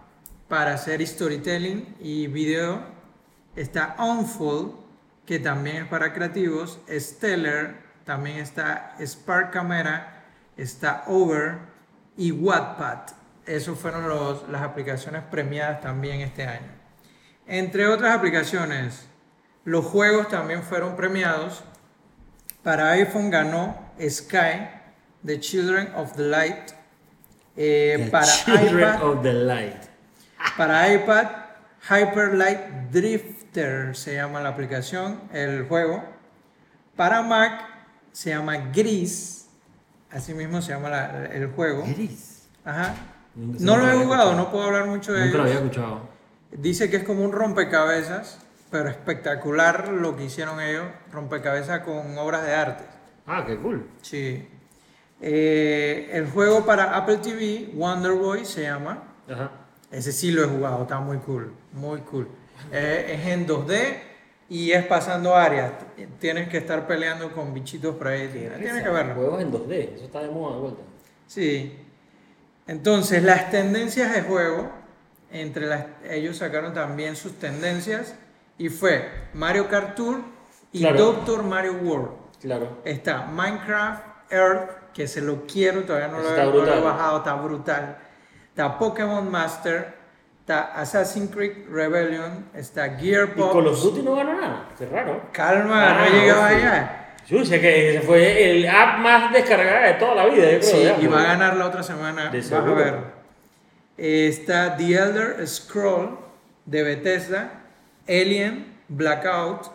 [0.52, 2.82] para hacer storytelling y video.
[3.56, 4.74] Está Unfold,
[5.24, 6.78] que también es para creativos.
[6.90, 10.24] Stellar, también está Spark Camera.
[10.58, 11.54] Está Over
[12.18, 12.98] y Wattpad.
[13.46, 16.70] Esas fueron los- las aplicaciones premiadas también este año.
[17.46, 19.06] Entre otras aplicaciones,
[19.64, 21.64] los juegos también fueron premiados.
[22.62, 24.68] Para iPhone ganó Sky,
[25.24, 26.72] The Children of the Light.
[27.56, 29.91] Eh, The para, Children iPad, of the Light.
[30.56, 31.26] Para iPad,
[31.88, 36.02] Hyper Light Drifter se llama la aplicación, el juego.
[36.96, 37.62] Para Mac
[38.12, 39.48] se llama Gris,
[40.10, 41.84] así mismo se llama la- el juego.
[41.86, 42.48] Gris.
[42.64, 42.94] Ajá.
[43.34, 44.34] Nunca- No lo he jugado, escuchado.
[44.36, 45.52] no puedo hablar mucho de Nunca lo ello.
[45.58, 46.08] había escuchado.
[46.52, 48.38] Dice que es como un rompecabezas,
[48.70, 52.84] pero espectacular lo que hicieron ellos, rompecabezas con obras de arte.
[53.26, 53.88] Ah, qué cool.
[54.02, 54.48] Sí.
[55.20, 59.02] Eh, el juego para Apple TV, Wonder Boy se llama.
[59.30, 59.50] Ajá.
[59.92, 62.26] Ese sí lo he jugado, está muy cool, muy cool.
[62.72, 63.98] Eh, es en 2D
[64.48, 65.72] y es pasando áreas.
[66.18, 68.28] Tienes que estar peleando con bichitos por ahí.
[68.28, 69.14] Tienes que verlo.
[69.14, 70.82] Juegos en 2D, eso está de moda de vuelta.
[71.26, 71.78] Sí.
[72.66, 74.70] Entonces, las tendencias de juego,
[75.30, 78.14] entre las, ellos sacaron también sus tendencias
[78.56, 80.20] y fue Mario Kart Tour
[80.72, 80.98] y Claro.
[80.98, 82.10] Doctor Mario World.
[82.40, 82.78] Claro.
[82.84, 87.34] Está Minecraft Earth, que se lo quiero, todavía no lo, no lo he bajado, está
[87.34, 87.98] brutal.
[88.52, 89.94] Está Pokémon Master,
[90.40, 94.68] está Assassin's Creed Rebellion, está Gear Y con los Duty no ganó nada.
[94.78, 95.22] Qué raro.
[95.32, 96.28] Calma, Ah, no sí.
[96.30, 96.98] allá.
[97.26, 100.62] Chucha, que ese fue el app más descargada de toda la vida, yo creo.
[100.62, 102.28] Sí, ya, y va a ganar la otra semana.
[102.30, 102.94] De Vas a ver.
[103.96, 106.18] Está The Elder Scroll
[106.66, 107.62] de Bethesda,
[108.08, 109.66] Alien, Blackout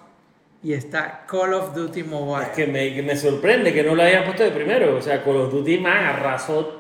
[0.62, 2.44] y está Call of Duty Mobile.
[2.44, 4.98] Es que me, me sorprende que no lo hayan puesto de primero.
[4.98, 6.77] O sea, Call of Duty man arrasó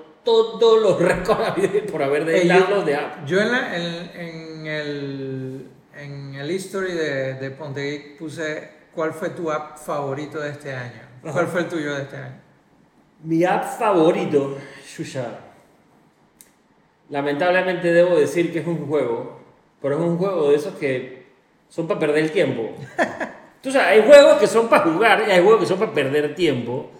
[0.59, 3.25] todos los récords por haber de Eh, yo- de app.
[3.25, 9.13] Yo en, la- en- en el, en el history de, de Ponte Geek puse cuál
[9.13, 11.01] fue tu app favorito de este año.
[11.21, 12.35] ¿Cuál fue el tuyo de este año?
[13.23, 15.39] Mi app favorito, Shusha.
[17.09, 19.39] Lamentablemente debo decir que es un juego,
[19.81, 21.25] pero es un juego de esos que
[21.69, 22.73] son para perder el tiempo.
[23.61, 26.35] Tú sabes, hay juegos que son para jugar y hay juegos que son para perder
[26.35, 26.91] tiempo.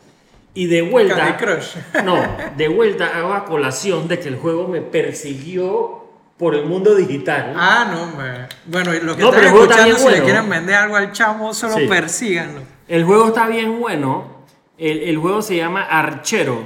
[0.58, 1.38] Y de vuelta.
[1.38, 1.76] Crush.
[2.04, 2.16] No,
[2.56, 6.06] de vuelta hago a colación de que el juego me persiguió
[6.38, 7.54] por el mundo digital.
[7.56, 8.48] Ah, no, me...
[8.66, 10.24] Bueno, y lo que No, están escuchando, si le bueno.
[10.24, 11.88] quieren vender algo al chamo, solo Sí.
[11.88, 12.62] persíganlo.
[12.88, 14.46] El juego está bien bueno.
[14.78, 16.64] El, el juego se llama Archero.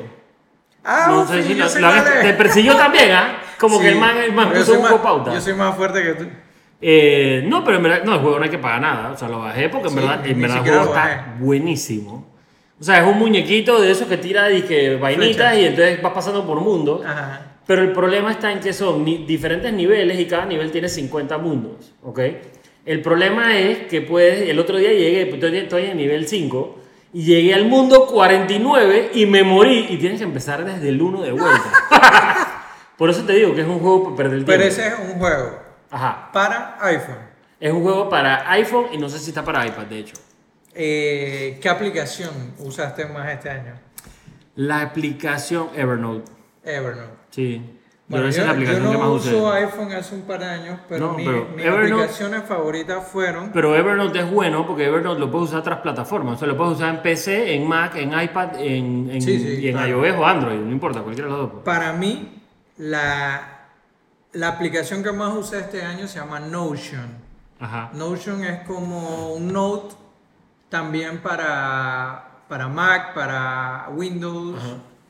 [0.84, 3.38] Ah, no sé si lo, te persiguió también, ¿ah?
[3.60, 5.34] Como Sí, que el man, el man puso un más- pauta.
[5.34, 6.26] Yo soy más fuerte que tú.
[6.82, 9.12] Eh, no, pero en verdad, no, el juego no hay que pagar nada.
[9.12, 12.31] O sea, lo bajé porque en Sí, verdad, en verdad el juego está buenísimo.
[12.82, 15.58] O sea, es un muñequito de esos que tira y que vainitas Flechas.
[15.60, 17.06] y entonces vas pasando por mundos.
[17.06, 17.42] Ajá.
[17.68, 21.38] Pero el problema está en que son ni- diferentes niveles y cada nivel tiene 50
[21.38, 22.20] mundos, ¿ok?
[22.84, 26.80] El problema es que puedes, el otro día llegué, pues, estoy, estoy en nivel 5,
[27.14, 31.22] y llegué al mundo 49 y me morí y tienes que empezar desde el 1
[31.22, 31.72] de vuelta.
[32.98, 34.60] Por eso te digo que es un juego para perder el tiempo.
[34.60, 35.60] Pero ese es un juego
[35.92, 36.30] Ajá.
[36.34, 37.18] para iPhone.
[37.60, 40.16] Es un juego para iPhone y no sé si está para iPad, de hecho.
[40.74, 43.74] Eh, ¿Qué aplicación usaste más este año?
[44.56, 46.32] La aplicación Evernote,
[46.64, 47.14] Evernote.
[47.30, 47.78] sí.
[48.08, 49.30] Bueno, yo, es la aplicación yo que no usé.
[49.34, 53.08] uso iPhone hace un par de años, pero No, mi- pero mis Evernote- aplicaciones favoritas
[53.08, 53.52] fueron...
[53.54, 56.36] Pero Evernote es bueno porque Evernote lo puedes usar en otras plataformas.
[56.36, 59.60] O sea, lo puedes usar en PC, en Mac, en iPad, en, en- Sí, sí,
[59.62, 61.52] y en iOS o Android, no importa, cualquiera de los dos.
[61.54, 61.64] pues.
[61.64, 62.44] Para mí,
[62.80, 63.60] la,
[64.34, 67.08] la aplicación que más usé este año se llama Notion.
[67.62, 67.92] Ajá.
[67.94, 69.96] Notion es como un Note
[70.72, 74.58] también para, para Mac, para Windows,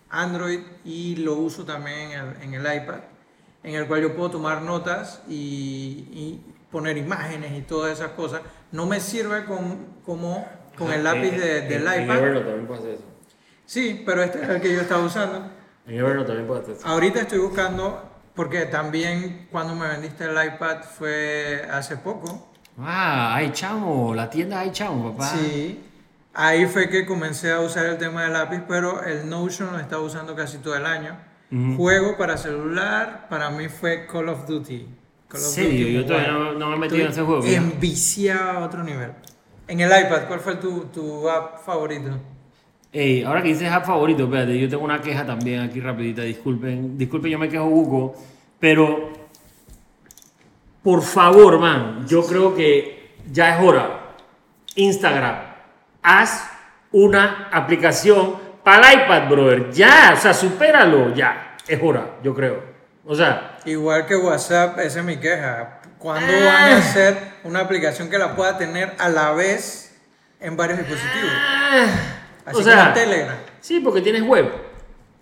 [0.10, 3.00] Android y lo uso también en el, en el iPad,
[3.64, 8.42] en el cual yo puedo tomar notas y, y poner imágenes y todas esas cosas.
[8.72, 10.46] No me sirve con, como
[10.78, 12.18] con el lápiz de- del en, iPad.
[12.18, 13.04] En Evernote también puedes hacer eso.
[13.66, 15.48] Sí, pero este es el que yo estaba usando.
[15.86, 16.88] En Evernote también puedes hacer eso.
[16.88, 18.04] Ahorita estoy buscando,
[18.34, 22.51] porque también cuando me vendiste el iPad fue hace poco.
[22.80, 25.28] Ah, ay chamo, la tienda hay chamo, papá.
[25.36, 25.80] Sí.
[26.34, 30.02] Ahí fue que comencé a usar el tema del lápiz, pero el Notion lo estaba
[30.02, 31.18] usando casi todo el año.
[31.76, 34.88] Juego para celular, para mí fue Call of Duty.
[35.28, 35.88] Call of ¿Serio?
[35.90, 37.44] Yo todavía no, no me he metido en ese juego.
[37.44, 39.12] Enviciado a otro nivel.
[39.68, 42.18] En el iPad, ¿cuál fue tu, tu app favorito?
[42.94, 46.98] Ey, ahora que dices app favorito, espérate, yo tengo una queja también aquí rapidita, disculpen,
[46.98, 48.16] disculpen, yo me quejo buco,
[48.60, 49.12] pero
[50.84, 54.00] por favor, man, yo creo que ya es hora.
[54.76, 55.36] Instagram,
[56.02, 56.50] haz
[56.92, 62.64] una aplicación para el iPad, brother, ya, o sea, supéralo, ya, es hora, yo creo.
[63.06, 65.82] O sea, Igual que WhatsApp, esa es mi queja.
[66.00, 66.46] ¿Cuándo Ah.
[66.46, 69.96] van a hacer una aplicación que la pueda tener a la vez
[70.40, 71.30] en varios dispositivos?
[71.32, 71.86] ah,
[72.46, 73.36] Así o sea, Telegram.
[73.60, 74.52] sí, porque tienes web.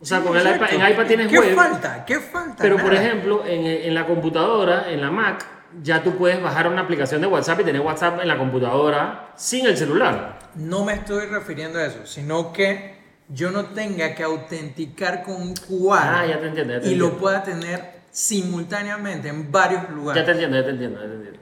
[0.01, 1.55] O sea, Sí, con el iPad, en iPad tienes ¿Qué web.
[1.55, 2.05] falta?
[2.05, 2.55] ¿Qué falta?
[2.61, 5.45] Pero por ejemplo, en, en la computadora, en la Mac,
[5.83, 9.65] ya tú puedes bajar una aplicación de WhatsApp y tener WhatsApp en la computadora sin
[9.67, 10.39] el celular.
[10.55, 12.97] No me estoy refiriendo a eso, sino que
[13.27, 15.53] yo no tenga que autenticar con un
[15.91, 20.25] Ah, ya te entiendo, ya te y lo pueda tener simultáneamente en varios Ya lugares.
[20.25, 21.39] te entiendo, ya te entiendo, ya te entiendo.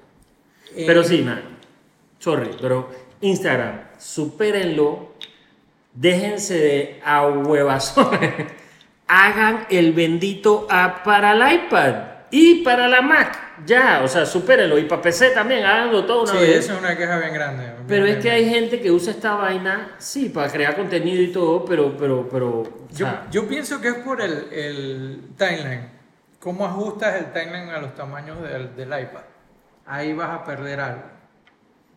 [0.76, 1.41] Eh, Pero sí, man,
[2.20, 2.89] sorry, pero
[3.22, 5.07] Instagram, supérenlo,
[6.00, 8.34] déjense de ahuevazones,
[9.08, 11.95] hagan el bendito app para el iPad
[12.30, 16.34] y para la Mac, ya, o sea, supérenlo, y para PC también, háganlo todo una
[16.34, 16.58] Sí, vez.
[16.58, 17.64] esa es una queja bien grande.
[17.88, 18.32] bien Pero es que grande.
[18.32, 22.64] hay gente que usa esta vaina, sí, para crear contenido y todo, pero, pero, pero,
[22.89, 25.89] Yo, sea, yo pienso que es por el, el timeline.
[26.39, 29.24] ¿Cómo ajustas el timeline a los tamaños del, del iPad?
[29.86, 31.04] Ahí vas a perder algo.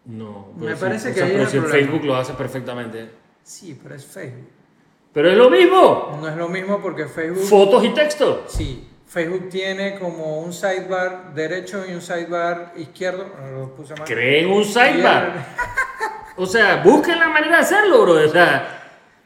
[0.05, 0.53] no.
[0.57, 1.64] me sí, parece o que sea, pero si el.
[1.64, 3.11] Facebook lo hace perfectamente.
[3.51, 4.48] Sí, pero es Facebook.
[5.12, 7.42] Pero es lo mismo, No es lo mismo porque Facebook...
[7.42, 8.44] fotos y texto.
[8.46, 13.26] Sí, Facebook tiene como un sidebar derecho y un sidebar izquierdo.
[13.40, 14.05] No lo puse mal.
[14.05, 15.32] Creen un sidebar.
[16.36, 18.12] O sea, busquen la manera de hacerlo, bro.
[18.24, 18.84] O sea,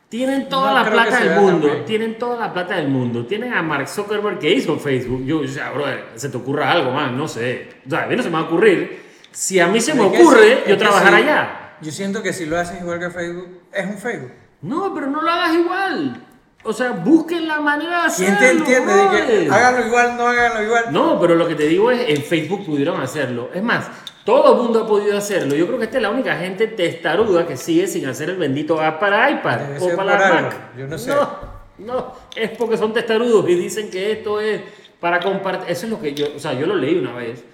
[0.08, 1.66] tienen toda No la plata del mundo.
[1.66, 1.84] tan bien.
[1.84, 3.26] Tienen toda la plata del mundo.
[3.26, 5.22] Tienen a Mark Zuckerberg que hizo Facebook.
[5.26, 7.68] Yo, sea, bro, se te ocurra algo más, no sé.
[7.86, 9.02] O sea, a mí no se me va a ocurrir.
[9.32, 11.14] Si a mí se me ocurre, sí, yo trabajar sí.
[11.20, 11.60] allá.
[11.80, 14.32] Yo siento que si lo haces igual que Facebook, es un Facebook.
[14.62, 16.26] No, pero no lo hagas igual.
[16.66, 18.36] O sea, busquen la manera de hacerlo.
[18.38, 18.94] ¿Quién te entiende?
[18.94, 20.84] De que háganlo igual, no háganlo igual.
[20.90, 23.50] No, pero lo que te digo es, en Facebook pudieron hacerlo.
[23.52, 23.86] Es más,
[24.24, 25.54] todo el mundo ha podido hacerlo.
[25.54, 28.80] Yo creo que esta es la única gente testaruda que sigue sin hacer el bendito
[28.80, 30.56] app para iPad Debe o para la Mac.
[30.78, 31.10] yo no sé.
[31.10, 31.38] No,
[31.76, 34.62] no, es porque son testarudos y dicen que esto es
[34.98, 35.70] para compartir.
[35.70, 37.44] Eso es lo que yo, o sea, yo lo leí una vez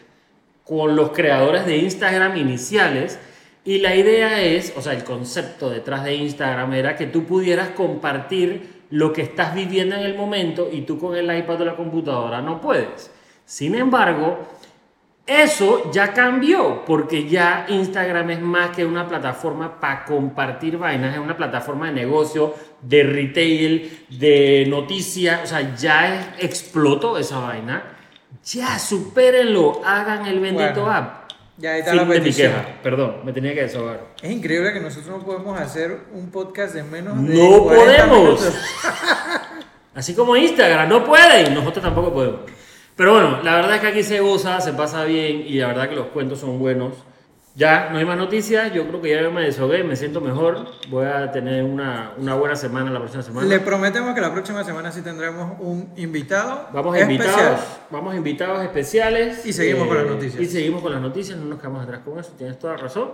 [0.65, 3.19] con los creadores de Instagram iniciales.
[3.65, 7.71] Y la idea es, o sea, el concepto detrás de Instagram era que tú pudieras
[7.71, 11.77] compartir lo que estás viviendo en el momento y tú con el iPad o la
[11.77, 13.11] computadora no puedes.
[13.45, 14.39] Sin embargo,
[15.27, 21.21] eso ya cambió porque ya Instagram es más que una plataforma para compartir vainas, es
[21.21, 27.97] una plataforma de negocio, de retail, de noticias, o sea, ya explotó esa vaina
[28.45, 31.20] Ya, supérenlo, hagan el bendito Bueno, app.
[31.59, 34.01] Ya está la de mi queja, perdón, me tenía que desahogar.
[34.23, 38.19] Es increíble que nosotros no podemos hacer un podcast de menos de No 40 podemos.
[38.41, 38.55] minutos.
[39.95, 42.41] Así como Instagram, no pueden, nosotros tampoco podemos.
[42.97, 45.89] Pero bueno, la verdad es que aquí se goza, se pasa bien y la verdad
[45.89, 46.95] que los cuentos son buenos.
[47.57, 50.67] Ya no hay más noticias, yo creo que ya me desahogué, me siento mejor.
[50.89, 53.49] Voy a tener una, una buena semana la próxima semana.
[53.49, 56.69] Le prometemos que la próxima semana sí tendremos un invitado.
[56.73, 57.29] Vamos especial.
[57.29, 59.45] invitados, vamos invitados especiales.
[59.45, 60.41] Y seguimos con las noticias.
[60.41, 63.11] Y seguimos con las noticias, no nos quedamos atrás con eso, tienes toda razón.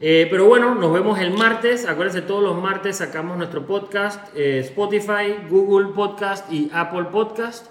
[0.00, 1.86] Eh, pero bueno, nos vemos el martes.
[1.86, 7.66] Acuérdense, todos los martes sacamos nuestro podcast, eh, Spotify, Google Podcast y Apple Podcast.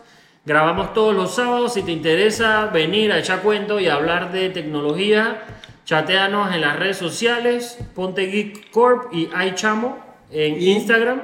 [0.45, 1.73] Grabamos todos los sábados.
[1.73, 5.41] Si te interesa venir a echar cuento y hablar de tecnología,
[5.87, 9.97] chateanos en las redes sociales, Ponte Geek Corp y iChamo
[10.29, 11.21] en Y- Instagram.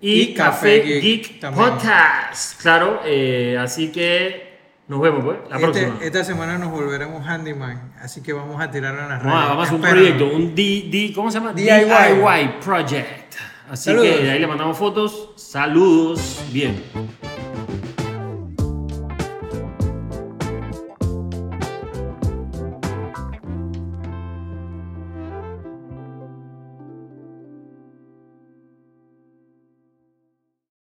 [0.00, 1.40] Y, y Café Café Geek.
[1.54, 2.60] Podcast.
[2.60, 4.50] Claro, eh, así que
[4.88, 5.98] nos vemos pues, la Este- próxima.
[6.02, 9.32] esta semana nos volveremos handyman, así que vamos a tirarlo en las redes.
[9.34, 11.52] Vamos a- vamos a hacer un proyecto, un D, D- ¿cómo se llama?
[11.52, 12.48] DIY.
[12.64, 13.34] Project.
[13.70, 14.06] Así Saludos.
[14.16, 15.30] que de ahí le mandamos fotos.
[15.36, 16.42] Saludos.
[16.50, 16.82] Bien.